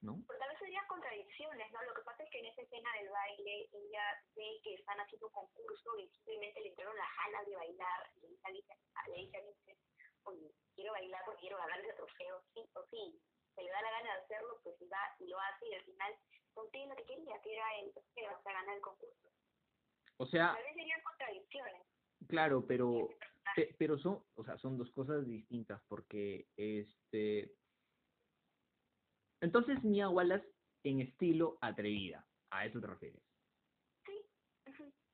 ¿no? 0.00 0.22
Porque 0.26 0.40
tal 0.40 0.50
vez 0.50 0.58
serían 0.58 0.86
contradicciones, 0.88 1.72
¿no? 1.72 1.82
Lo 1.82 1.94
que 2.36 2.40
en 2.40 2.52
esa 2.52 2.62
escena 2.62 2.90
del 3.00 3.08
baile, 3.08 3.68
ella 3.72 4.04
ve 4.34 4.60
que 4.62 4.74
están 4.74 5.00
haciendo 5.00 5.26
un 5.28 5.32
concurso 5.32 5.98
y 5.98 6.06
simplemente 6.08 6.60
le 6.60 6.68
entraron 6.68 6.94
las 6.96 7.08
ganas 7.24 7.46
de 7.46 7.56
bailar. 7.56 8.10
Y 8.16 8.20
le 8.20 8.28
dice 8.28 8.42
a 8.44 8.48
Alicia, 8.50 8.76
a- 8.94 9.08
le 9.08 9.16
dice 9.16 9.36
a 9.36 9.40
Alicia, 9.40 9.74
oye, 10.24 10.52
quiero 10.74 10.92
bailar 10.92 11.22
porque 11.24 11.40
quiero 11.40 11.56
ganar 11.56 11.80
ese 11.80 11.94
trofeo, 11.94 12.42
sí 12.52 12.60
o 12.74 12.84
sí. 12.90 13.20
Se 13.54 13.62
le 13.62 13.70
da 13.70 13.80
la 13.80 13.90
gana 13.90 14.14
de 14.16 14.20
hacerlo, 14.22 14.60
pues 14.62 14.76
y 14.82 14.86
va 14.88 14.98
y 15.18 15.28
lo 15.28 15.40
hace 15.40 15.66
y 15.66 15.74
al 15.74 15.84
final 15.84 16.14
consigue 16.52 16.86
lo 16.88 16.96
que 16.96 17.04
quería, 17.04 17.40
que 17.42 17.54
era 17.54 17.78
el 17.80 17.92
trofeo, 17.94 18.38
o 18.38 18.42
sea, 18.42 18.52
ganar 18.52 18.76
el 18.76 18.82
concurso. 18.82 19.32
O 20.18 20.26
sea, 20.26 20.52
Tal 20.52 20.62
vez 20.62 20.74
serían 20.74 21.02
contradicciones. 21.02 21.82
claro, 22.28 22.66
pero, 22.66 23.08
pero 23.78 23.98
son, 23.98 24.22
o 24.34 24.44
sea, 24.44 24.58
son 24.58 24.76
dos 24.76 24.90
cosas 24.92 25.26
distintas 25.26 25.80
porque, 25.88 26.48
este, 26.56 27.54
entonces 29.40 29.82
Mia 29.84 30.08
Wallace 30.08 30.46
en 30.88 31.00
estilo 31.00 31.58
atrevida, 31.60 32.26
a 32.50 32.64
eso 32.66 32.80
te 32.80 32.86
refieres. 32.86 33.22
Sí. 34.06 34.24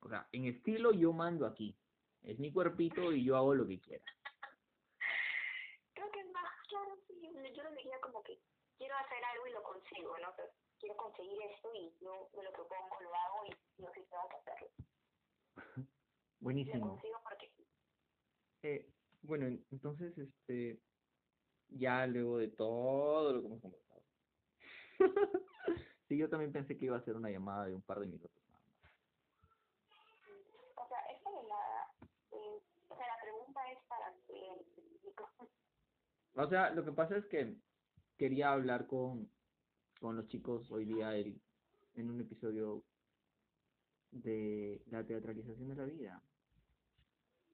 O 0.00 0.08
sea, 0.08 0.28
en 0.32 0.46
estilo 0.46 0.92
yo 0.92 1.12
mando 1.12 1.46
aquí, 1.46 1.78
es 2.22 2.38
mi 2.38 2.52
cuerpito 2.52 3.12
y 3.12 3.24
yo 3.24 3.36
hago 3.36 3.54
lo 3.54 3.66
que 3.66 3.80
quiera. 3.80 4.04
Creo 5.94 6.10
que 6.10 6.20
es 6.20 6.30
más 6.32 6.50
claro, 6.68 6.96
sí. 7.06 7.20
Yo 7.54 7.62
lo 7.62 7.70
diría 7.72 8.00
como 8.00 8.22
que 8.22 8.38
quiero 8.78 8.94
hacer 8.96 9.24
algo 9.24 9.46
y 9.46 9.52
lo 9.52 9.62
consigo, 9.62 10.18
¿no? 10.18 10.30
O 10.30 10.34
sea, 10.36 10.44
quiero 10.78 10.96
conseguir 10.96 11.40
esto 11.42 11.68
y 11.74 11.94
yo 12.00 12.28
me 12.36 12.42
lo 12.42 12.52
propongo, 12.52 13.00
lo 13.00 13.14
hago 13.14 13.46
y 13.46 13.50
yo 13.82 13.88
sí 13.94 14.00
tengo 14.10 14.28
que 14.28 14.36
hacerlo. 14.36 14.68
Lo 16.40 16.44
Buenísimo. 16.46 16.88
consigo 16.94 17.20
porque. 17.22 17.52
Eh, 18.62 18.92
bueno, 19.22 19.46
en- 19.46 19.64
entonces, 19.70 20.16
este, 20.18 20.80
ya 21.68 22.06
luego 22.08 22.38
de 22.38 22.48
todo 22.48 23.32
lo 23.34 23.40
que 23.42 23.46
hemos. 23.46 23.62
Sí, 26.08 26.16
yo 26.16 26.28
también 26.28 26.52
pensé 26.52 26.76
que 26.78 26.86
iba 26.86 26.96
a 26.96 27.04
ser 27.04 27.16
una 27.16 27.30
llamada 27.30 27.66
de 27.66 27.74
un 27.74 27.82
par 27.82 28.00
de 28.00 28.06
minutos 28.06 28.30
nada 28.48 28.60
más. 28.60 28.62
O 30.76 30.88
sea, 30.88 30.98
esta 31.16 31.30
de 31.30 31.42
la... 31.48 31.90
eh, 32.32 32.60
o 32.88 32.96
sea, 32.96 33.06
la 33.06 33.22
pregunta 33.22 33.60
es 33.72 33.78
para 33.88 34.14
que... 34.26 34.66
O 36.34 36.48
sea, 36.48 36.70
lo 36.70 36.84
que 36.84 36.92
pasa 36.92 37.16
es 37.16 37.26
que 37.26 37.56
quería 38.16 38.52
hablar 38.52 38.86
con, 38.86 39.30
con 40.00 40.16
los 40.16 40.28
chicos 40.28 40.70
hoy 40.70 40.84
día 40.86 41.14
el- 41.16 41.40
en 41.94 42.10
un 42.10 42.20
episodio 42.20 42.82
de 44.10 44.82
la 44.86 45.04
teatralización 45.06 45.68
de 45.68 45.74
la 45.74 45.84
vida. 45.84 46.22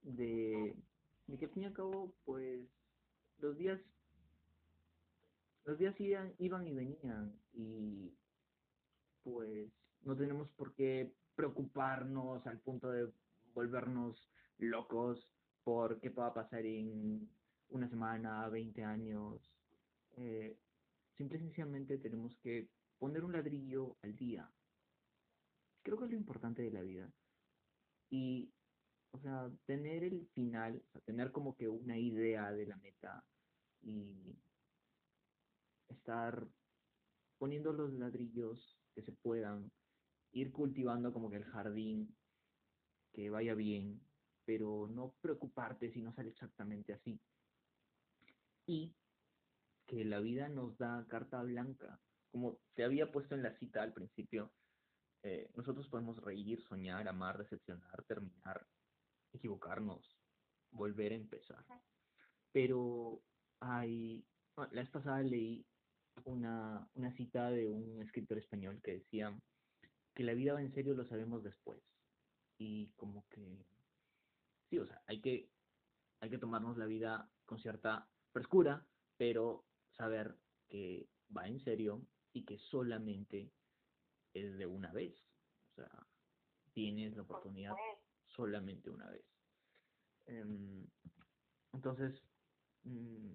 De, 0.03 0.77
de 1.27 1.39
que 1.39 1.45
al 1.47 1.51
fin 1.53 1.63
y 1.65 1.67
al 1.67 1.73
cabo, 1.75 2.15
pues, 2.25 2.61
los 3.39 3.57
días, 3.59 3.81
los 5.69 5.77
días 5.77 6.01
iban, 6.01 6.35
y 6.67 6.73
venían 6.73 7.39
y 7.53 8.11
pues 9.23 9.71
no 10.01 10.17
tenemos 10.17 10.49
por 10.53 10.75
qué 10.75 11.13
preocuparnos 11.35 12.47
al 12.47 12.59
punto 12.61 12.91
de 12.91 13.13
volvernos 13.53 14.31
locos 14.57 15.31
por 15.65 16.01
qué 16.01 16.09
va 16.09 16.29
a 16.29 16.33
pasar 16.33 16.65
en 16.65 17.29
una 17.69 17.87
semana, 17.87 18.49
20 18.49 18.83
años. 18.83 19.53
Eh, 20.17 20.57
simple 21.19 21.37
y 21.37 21.43
sencillamente 21.43 21.99
tenemos 21.99 22.35
que 22.39 22.71
poner 22.99 23.23
un 23.23 23.33
ladrillo 23.33 23.99
al 24.03 24.17
día. 24.17 24.51
Creo 25.83 25.99
que 25.99 26.07
es 26.07 26.11
lo 26.11 26.17
importante 26.17 26.63
de 26.63 26.71
la 26.71 26.81
vida. 26.81 27.13
Y, 28.09 28.51
o 29.11 29.19
sea, 29.19 29.51
tener 29.67 30.03
el 30.03 30.27
final, 30.29 30.83
o 30.87 30.91
sea, 30.93 31.03
tener 31.03 31.31
como 31.31 31.55
que 31.55 31.69
una 31.69 31.99
idea 31.99 32.53
de 32.53 32.65
la 32.65 32.77
meta 32.79 33.23
y 33.83 34.35
estar 35.89 36.47
poniendo 37.39 37.73
los 37.73 37.93
ladrillos 37.93 38.79
que 38.95 39.03
se 39.03 39.13
puedan, 39.13 39.71
ir 40.33 40.53
cultivando 40.53 41.13
como 41.13 41.31
que 41.31 41.37
el 41.37 41.45
jardín, 41.45 42.17
que 43.13 43.31
vaya 43.31 43.55
bien, 43.55 44.01
pero 44.45 44.89
no 44.89 45.15
preocuparte 45.21 45.91
si 45.93 46.03
no 46.03 46.13
sale 46.13 46.31
exactamente 46.31 46.93
así. 46.93 47.21
Y 48.67 48.95
que 49.87 50.05
la 50.05 50.21
vida 50.21 50.49
nos 50.49 50.77
da 50.77 51.07
carta 51.09 51.43
blanca. 51.43 52.01
Como 52.31 52.61
te 52.75 52.85
había 52.85 53.11
puesto 53.11 53.35
en 53.35 53.43
la 53.43 53.57
cita 53.57 53.83
al 53.83 53.95
principio, 53.95 54.53
eh, 55.23 55.51
nosotros 55.57 55.89
podemos 55.89 56.23
reír, 56.23 56.61
soñar, 56.63 57.09
amar, 57.09 57.39
decepcionar, 57.39 58.05
terminar, 58.05 58.67
equivocarnos, 59.33 60.19
volver 60.71 61.13
a 61.13 61.17
empezar. 61.17 61.65
Pero 62.53 63.23
hay, 63.61 64.25
bueno, 64.55 64.73
la 64.75 64.83
vez 64.83 64.91
pasada 64.91 65.23
leí 65.23 65.67
una, 66.25 66.89
una 66.95 67.13
cita 67.13 67.51
de 67.51 67.69
un 67.69 68.03
escritor 68.03 68.39
español 68.39 68.81
que 68.83 68.95
decía 68.95 69.39
que 70.15 70.25
la 70.25 70.35
vida 70.35 70.55
va 70.55 70.61
en 70.61 70.73
serio 70.73 70.95
lo 70.95 71.05
sabemos 71.05 71.43
después. 71.43 71.81
Y 72.59 72.89
como 72.97 73.27
que, 73.29 73.65
sí, 74.69 74.79
o 74.79 74.87
sea, 74.87 75.01
hay 75.07 75.21
que, 75.21 75.49
hay 76.21 76.31
que 76.31 76.39
tomarnos 76.39 76.77
la 76.77 76.87
vida 76.87 77.31
con 77.47 77.59
cierta 77.59 78.09
frescura, 78.33 78.85
pero 79.17 79.65
saber 79.93 80.37
que 80.69 81.09
va 81.35 81.47
en 81.47 81.61
serio 81.61 82.05
y 82.33 82.45
que 82.45 82.59
solamente 82.59 83.53
es 84.35 84.59
de 84.59 84.67
una 84.67 84.93
vez. 84.93 85.15
O 85.71 85.75
sea, 85.77 86.07
tienes 86.73 87.17
la 87.17 87.23
oportunidad 87.23 87.75
solamente 88.27 88.91
una 88.91 89.09
vez. 89.11 89.25
Em, 90.27 90.87
entonces, 91.73 92.23
mm, 92.83 93.33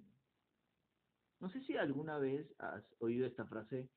no 1.44 1.50
sé 1.50 1.60
si 1.60 1.76
alguna 1.76 2.16
vez 2.18 2.54
has 2.58 2.82
oído 3.00 3.26
esta 3.26 3.44
frase 3.44 3.90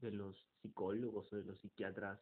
de 0.00 0.10
los 0.10 0.36
psicólogos 0.60 1.32
o 1.32 1.36
de 1.36 1.44
los 1.44 1.60
psiquiatras, 1.60 2.18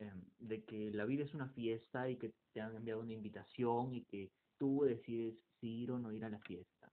em, 0.00 0.24
de 0.40 0.64
que 0.64 0.90
la 0.90 1.04
vida 1.04 1.22
es 1.22 1.34
una 1.34 1.48
fiesta 1.50 2.10
y 2.10 2.16
que 2.16 2.34
te 2.52 2.60
han 2.60 2.74
enviado 2.74 3.00
una 3.00 3.12
invitación 3.12 3.94
y 3.94 4.04
que 4.06 4.32
tú 4.58 4.82
decides 4.82 5.38
si 5.60 5.84
ir 5.84 5.92
o 5.92 6.00
no 6.00 6.12
ir 6.12 6.24
a 6.24 6.30
la 6.30 6.40
fiesta. 6.40 6.92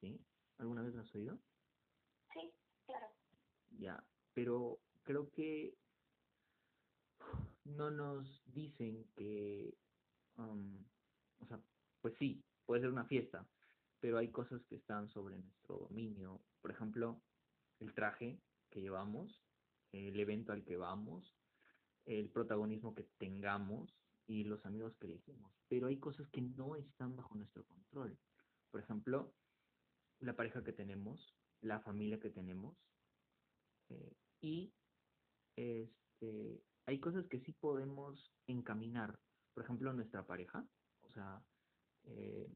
¿Sí? 0.00 0.20
¿Alguna 0.58 0.82
vez 0.82 0.92
lo 0.96 1.02
has 1.02 1.14
oído? 1.14 1.38
Sí, 2.34 2.52
claro. 2.86 3.06
Ya, 3.78 4.04
pero 4.34 4.80
creo 5.04 5.30
que 5.30 5.78
no 7.66 7.92
nos 7.92 8.42
dicen 8.46 9.06
que, 9.14 9.78
um, 10.38 10.84
o 11.38 11.46
sea, 11.46 11.60
pues 12.00 12.14
sí, 12.18 12.42
puede 12.66 12.80
ser 12.80 12.90
una 12.90 13.04
fiesta, 13.04 13.46
pero 14.02 14.18
hay 14.18 14.32
cosas 14.32 14.60
que 14.64 14.74
están 14.74 15.08
sobre 15.08 15.38
nuestro 15.38 15.78
dominio. 15.78 16.42
Por 16.60 16.72
ejemplo, 16.72 17.22
el 17.78 17.94
traje 17.94 18.42
que 18.68 18.80
llevamos, 18.80 19.40
el 19.92 20.18
evento 20.18 20.52
al 20.52 20.64
que 20.64 20.76
vamos, 20.76 21.36
el 22.04 22.28
protagonismo 22.28 22.96
que 22.96 23.04
tengamos 23.18 23.96
y 24.26 24.42
los 24.42 24.66
amigos 24.66 24.96
que 24.96 25.06
elegimos. 25.06 25.54
Pero 25.68 25.86
hay 25.86 26.00
cosas 26.00 26.28
que 26.30 26.42
no 26.42 26.74
están 26.74 27.14
bajo 27.14 27.36
nuestro 27.36 27.64
control. 27.64 28.18
Por 28.72 28.80
ejemplo, 28.80 29.36
la 30.18 30.34
pareja 30.34 30.64
que 30.64 30.72
tenemos, 30.72 31.36
la 31.60 31.78
familia 31.78 32.18
que 32.18 32.30
tenemos 32.30 32.76
eh, 33.88 34.16
y 34.40 34.74
este, 35.54 36.60
hay 36.86 36.98
cosas 36.98 37.24
que 37.28 37.38
sí 37.38 37.52
podemos 37.52 38.32
encaminar. 38.48 39.16
Por 39.54 39.62
ejemplo, 39.62 39.92
nuestra 39.92 40.26
pareja. 40.26 40.66
O 41.02 41.10
sea, 41.12 41.40
eh, 42.02 42.52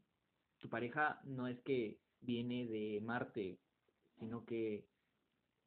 tu 0.58 0.68
pareja 0.68 1.20
no 1.24 1.48
es 1.48 1.60
que 1.60 2.00
viene 2.20 2.66
de 2.66 3.00
Marte, 3.02 3.58
sino 4.18 4.44
que 4.44 4.86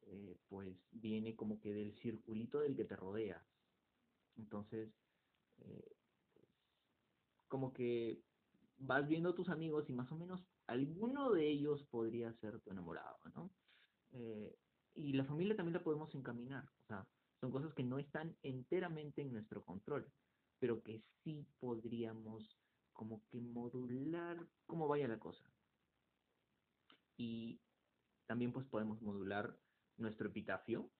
eh, 0.02 0.36
pues 0.48 0.76
viene 0.90 1.36
como 1.36 1.60
que 1.60 1.72
del 1.72 1.94
circulito 1.94 2.60
del 2.60 2.76
que 2.76 2.84
te 2.84 2.96
rodea. 2.96 3.44
Entonces, 4.36 4.90
eh, 5.58 5.96
como 7.48 7.72
que 7.72 8.22
vas 8.78 9.06
viendo 9.06 9.30
a 9.30 9.34
tus 9.34 9.48
amigos 9.48 9.88
y 9.88 9.92
más 9.92 10.10
o 10.10 10.16
menos 10.16 10.44
alguno 10.66 11.32
de 11.32 11.48
ellos 11.48 11.84
podría 11.90 12.32
ser 12.34 12.60
tu 12.60 12.70
enamorado, 12.70 13.18
¿no? 13.34 13.50
y 14.94 15.12
la 15.12 15.24
familia 15.24 15.54
también 15.54 15.74
la 15.74 15.84
podemos 15.84 16.12
encaminar, 16.16 16.64
o 16.80 16.84
sea, 16.84 17.06
son 17.40 17.50
cosas 17.50 17.72
que 17.74 17.82
no 17.82 17.98
están 17.98 18.36
enteramente 18.42 19.22
en 19.22 19.32
nuestro 19.32 19.64
control, 19.64 20.06
pero 20.58 20.82
que 20.82 21.00
sí 21.22 21.46
podríamos 21.58 22.59
como 23.00 23.24
que 23.30 23.40
modular 23.40 24.36
cómo 24.66 24.86
vaya 24.86 25.08
la 25.08 25.18
cosa. 25.18 25.42
Y 27.16 27.58
también 28.26 28.52
pues 28.52 28.66
podemos 28.66 29.00
modular 29.00 29.56
nuestro 29.96 30.28
epitafio 30.28 30.90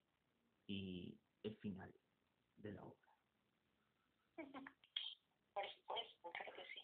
y 0.65 1.15
el 1.43 1.55
final 1.57 1.93
de 2.57 2.71
la 2.71 2.83
obra. 2.83 3.07
Por 4.33 5.69
supuesto, 5.69 6.31
creo 6.33 6.53
que 6.55 6.65
sí. 6.73 6.81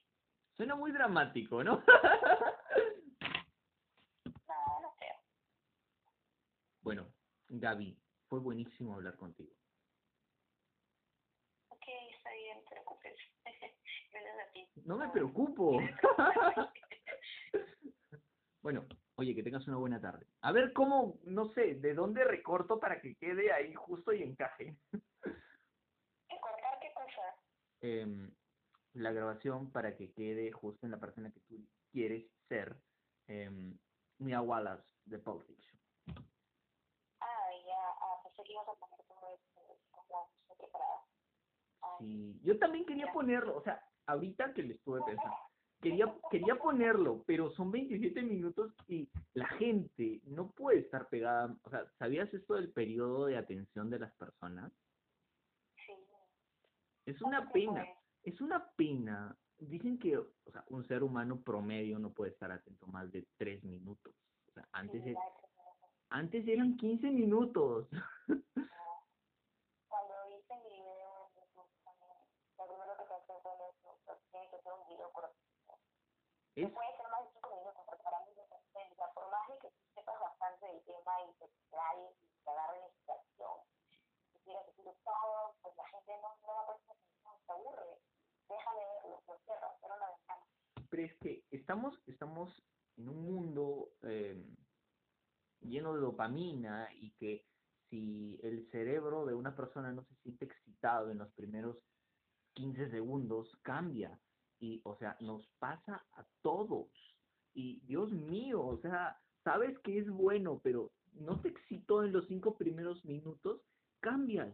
Suena 0.55 0.75
muy 0.75 0.91
dramático, 0.91 1.63
¿no? 1.63 1.77
no, 4.47 4.79
no 4.83 4.95
creo. 4.99 5.15
Bueno, 6.81 7.11
Gaby, 7.47 7.99
fue 8.27 8.39
buenísimo 8.39 8.93
hablar 8.93 9.17
contigo. 9.17 9.55
Ok, 11.69 11.87
está 12.11 12.31
bien, 12.33 12.63
te 12.65 12.75
preocupes. 14.19 14.23
Gracias 14.23 14.47
a 14.47 14.51
ti. 14.51 14.67
No 14.85 14.97
me 14.97 15.09
preocupo. 15.09 15.79
bueno, 18.61 18.85
oye, 19.15 19.35
que 19.35 19.43
tengas 19.43 19.67
una 19.67 19.77
buena 19.77 20.01
tarde. 20.01 20.27
A 20.41 20.51
ver 20.51 20.73
cómo, 20.73 21.19
no 21.23 21.45
sé, 21.53 21.75
de 21.75 21.93
dónde 21.93 22.23
recorto 22.23 22.79
para 22.79 23.01
que 23.01 23.15
quede 23.15 23.51
ahí 23.51 23.73
justo 23.73 24.13
y 24.13 24.23
encaje. 24.23 24.75
¿Recortar 26.29 26.79
qué 26.81 26.93
cosa? 26.93 27.35
Eh, 27.81 28.29
la 28.93 29.11
grabación 29.11 29.71
para 29.71 29.95
que 29.95 30.11
quede 30.13 30.51
justo 30.51 30.85
en 30.85 30.91
la 30.91 30.99
persona 30.99 31.31
que 31.31 31.39
tú 31.41 31.65
quieres 31.91 32.25
ser. 32.47 32.75
Eh, 33.27 33.51
Mia 34.19 34.41
Wallace 34.41 34.89
de 35.05 35.19
Pulp 35.19 35.45
Fiction. 35.45 35.77
Sí, 41.99 42.39
yo 42.43 42.57
también 42.59 42.85
quería 42.85 43.11
ponerlo, 43.11 43.57
o 43.57 43.61
sea, 43.61 43.81
ahorita 44.07 44.53
que 44.53 44.63
le 44.63 44.73
estuve 44.73 45.01
pensando, 45.05 45.37
quería, 45.81 46.13
quería 46.31 46.55
ponerlo, 46.55 47.23
pero 47.25 47.51
son 47.51 47.71
27 47.71 48.21
minutos 48.23 48.73
y 48.87 49.09
la 49.33 49.47
gente 49.47 50.21
no 50.25 50.51
puede 50.51 50.79
estar 50.79 51.07
pegada, 51.09 51.55
o 51.63 51.69
sea, 51.69 51.85
¿sabías 51.99 52.33
esto 52.33 52.55
del 52.55 52.71
periodo 52.71 53.27
de 53.27 53.37
atención 53.37 53.89
de 53.89 53.99
las 53.99 54.13
personas? 54.15 54.71
Sí. 55.85 55.93
Es 57.05 57.21
una 57.21 57.51
pena, 57.51 57.85
es 58.23 58.41
una 58.41 58.69
pena. 58.71 59.37
Dicen 59.59 59.97
que, 59.97 60.17
o 60.17 60.27
sea, 60.51 60.63
un 60.67 60.87
ser 60.87 61.03
humano 61.03 61.41
promedio 61.41 61.97
no 61.97 62.11
puede 62.11 62.31
estar 62.31 62.51
atento 62.51 62.87
más 62.87 63.11
de 63.11 63.25
3 63.37 63.63
minutos. 63.63 64.13
O 64.49 64.51
sea, 64.53 64.67
antes, 64.71 65.03
antes 66.09 66.47
eran 66.47 66.77
15 66.77 67.09
minutos. 67.09 67.87
Es... 76.57 76.71
Puede 76.73 76.97
ser 76.97 77.05
más 77.13 77.21
de 77.21 77.31
5 77.37 77.53
minutos, 77.53 77.83
porque 77.85 78.03
para 78.03 78.25
mí 78.25 78.33
por 79.13 79.29
más 79.29 79.47
de 79.47 79.59
que 79.61 79.69
sepas 79.93 80.19
bastante 80.19 80.65
del 80.65 80.81
tema 80.85 81.13
y 81.21 81.33
te 81.37 81.45
extraes 81.45 82.15
y 82.17 82.43
te 82.43 82.49
agarres 82.49 82.81
la 82.81 82.87
inspiración, 82.87 83.57
y 84.33 84.39
quieres 84.39 84.65
decir 84.65 84.85
todo, 85.05 85.55
pues 85.61 85.77
la 85.77 85.87
gente 85.87 86.17
no, 86.17 86.29
no 86.41 86.53
va 86.55 86.61
a 86.61 86.67
prestar 86.73 86.97
se 87.45 87.51
aburre. 87.51 88.01
Déjame 88.49 88.79
verlo, 88.79 89.21
lo 89.27 89.37
cierro, 89.45 89.67
cierro 89.79 89.99
la 89.99 90.09
ventana. 90.17 90.41
Pero 90.89 91.03
es 91.03 91.17
que 91.19 91.43
estamos, 91.51 92.01
estamos 92.07 92.63
en 92.97 93.09
un 93.09 93.21
mundo 93.21 93.91
eh, 94.01 94.43
lleno 95.61 95.93
de 95.93 96.01
dopamina 96.01 96.89
y 96.95 97.11
que 97.17 97.45
si 97.89 98.39
el 98.41 98.67
cerebro 98.71 99.25
de 99.25 99.35
una 99.35 99.55
persona 99.55 99.91
no 99.91 100.03
se 100.05 100.15
siente 100.23 100.45
excitado 100.45 101.11
en 101.11 101.19
los 101.19 101.31
primeros 101.33 101.77
15 102.53 102.89
segundos, 102.89 103.55
cambia 103.61 104.19
y, 104.59 104.81
o 104.83 104.95
sea, 104.97 105.17
nos 105.19 105.47
pasa 105.59 106.05
a 106.13 106.25
todos. 106.41 106.89
Y 107.53 107.79
Dios 107.81 108.11
mío, 108.11 108.61
o 108.65 108.77
sea, 108.81 109.17
sabes 109.43 109.77
que 109.79 109.99
es 109.99 110.09
bueno, 110.09 110.59
pero 110.63 110.91
no 111.13 111.39
te 111.41 111.49
excitó 111.49 112.03
en 112.03 112.11
los 112.11 112.27
cinco 112.27 112.57
primeros 112.57 113.03
minutos, 113.05 113.61
cambias. 113.99 114.53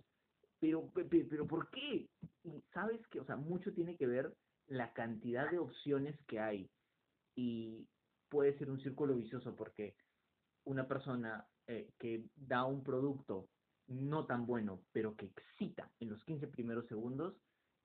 Pero, 0.60 0.89
pero, 0.94 1.46
¿por 1.46 1.70
qué? 1.72 2.08
Y 2.44 2.62
sabes 2.74 3.06
que, 3.08 3.20
o 3.20 3.26
sea, 3.26 3.36
mucho 3.36 3.74
tiene 3.74 3.98
que 3.98 4.08
ver 4.08 4.34
la 4.68 4.94
cantidad 4.94 5.50
de 5.52 5.60
opciones 5.60 6.18
que 6.26 6.39
hay. 6.39 6.70
Y 7.36 7.86
puede 8.30 8.58
ser 8.58 8.70
un 8.70 8.80
círculo 8.80 9.16
vicioso 9.16 9.56
porque 9.56 9.96
una 10.63 10.88
persona 10.88 11.46
eh, 11.68 11.92
que 12.00 12.26
da 12.36 12.63
un 12.63 12.84
producto 12.84 13.50
no 13.88 14.26
tan 14.26 14.46
bueno, 14.46 14.82
pero 14.94 15.16
que 15.16 15.26
excita 15.26 15.92
en 16.00 16.10
los 16.10 16.24
15 16.24 16.48
primeros 16.48 16.88
segundos, 16.88 17.36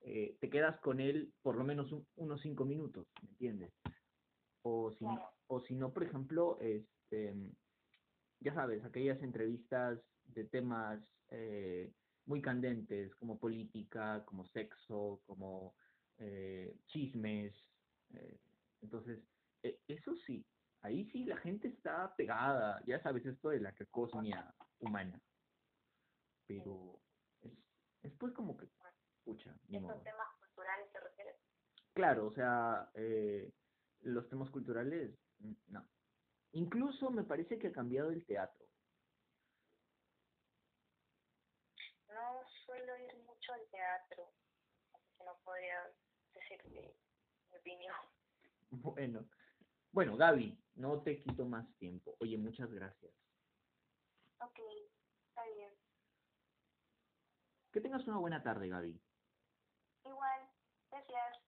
eh, 0.02 0.36
te 0.40 0.48
quedas 0.48 0.78
con 0.80 1.00
él 1.00 1.32
por 1.42 1.56
lo 1.56 1.64
menos 1.64 1.92
unos 2.16 2.40
cinco 2.40 2.64
minutos, 2.64 3.06
¿me 3.22 3.28
entiendes? 3.30 3.72
O 4.62 4.92
si, 4.92 5.04
o 5.48 5.60
si 5.60 5.74
no, 5.74 5.92
por 5.92 6.04
ejemplo, 6.04 6.58
este, 6.60 7.34
ya 8.40 8.54
sabes, 8.54 8.84
aquellas 8.84 9.20
entrevistas 9.22 10.00
de 10.24 10.44
temas 10.44 11.00
eh, 11.30 11.92
muy 12.26 12.40
candentes 12.40 13.14
como 13.16 13.38
política, 13.38 14.24
como 14.24 14.46
sexo, 14.46 15.20
como 15.26 15.74
eh, 16.18 16.76
chismes. 16.86 17.54
entonces, 18.80 19.20
eso 19.62 20.14
sí, 20.26 20.44
ahí 20.82 21.10
sí 21.10 21.24
la 21.24 21.36
gente 21.38 21.68
está 21.68 22.14
pegada, 22.16 22.82
ya 22.86 23.02
sabes 23.02 23.26
esto 23.26 23.50
de 23.50 23.60
la 23.60 23.74
cosmia 23.90 24.54
humana. 24.78 25.20
Pero 26.46 27.00
es, 27.42 27.52
es 28.02 28.12
pues 28.18 28.32
como 28.32 28.56
que 28.56 28.68
¿Estos 29.36 30.04
temas 30.04 30.28
culturales 30.38 30.90
se 30.90 31.00
refiere? 31.00 31.36
Claro, 31.92 32.26
o 32.26 32.32
sea, 32.32 32.90
eh, 32.94 33.52
los 34.00 34.28
temas 34.28 34.50
culturales, 34.50 35.18
no. 35.66 35.86
Incluso 36.52 37.10
me 37.10 37.24
parece 37.24 37.58
que 37.58 37.68
ha 37.68 37.72
cambiado 37.72 38.10
el 38.10 38.24
teatro. 38.24 38.66
No 42.08 42.48
suelo 42.64 42.96
ir 42.96 43.16
mucho 43.24 43.52
al 43.52 43.68
teatro, 43.70 44.32
así 44.94 45.12
que 45.18 45.24
no 45.24 45.38
podría 45.44 45.76
decirte 46.34 46.96
mi 47.50 47.56
opinión. 47.58 47.94
Bueno, 48.70 49.26
bueno, 49.92 50.16
Gaby, 50.18 50.62
no 50.74 51.02
te 51.02 51.22
quito 51.22 51.46
más 51.46 51.66
tiempo. 51.78 52.14
Oye, 52.20 52.36
muchas 52.36 52.70
gracias. 52.70 53.10
Ok, 54.40 54.58
está 55.28 55.42
bien. 55.54 55.72
Que 57.72 57.80
tengas 57.80 58.06
una 58.06 58.18
buena 58.18 58.42
tarde, 58.42 58.68
Gaby. 58.68 59.00
anyone 60.08 60.40
this 60.90 61.04
year. 61.12 61.47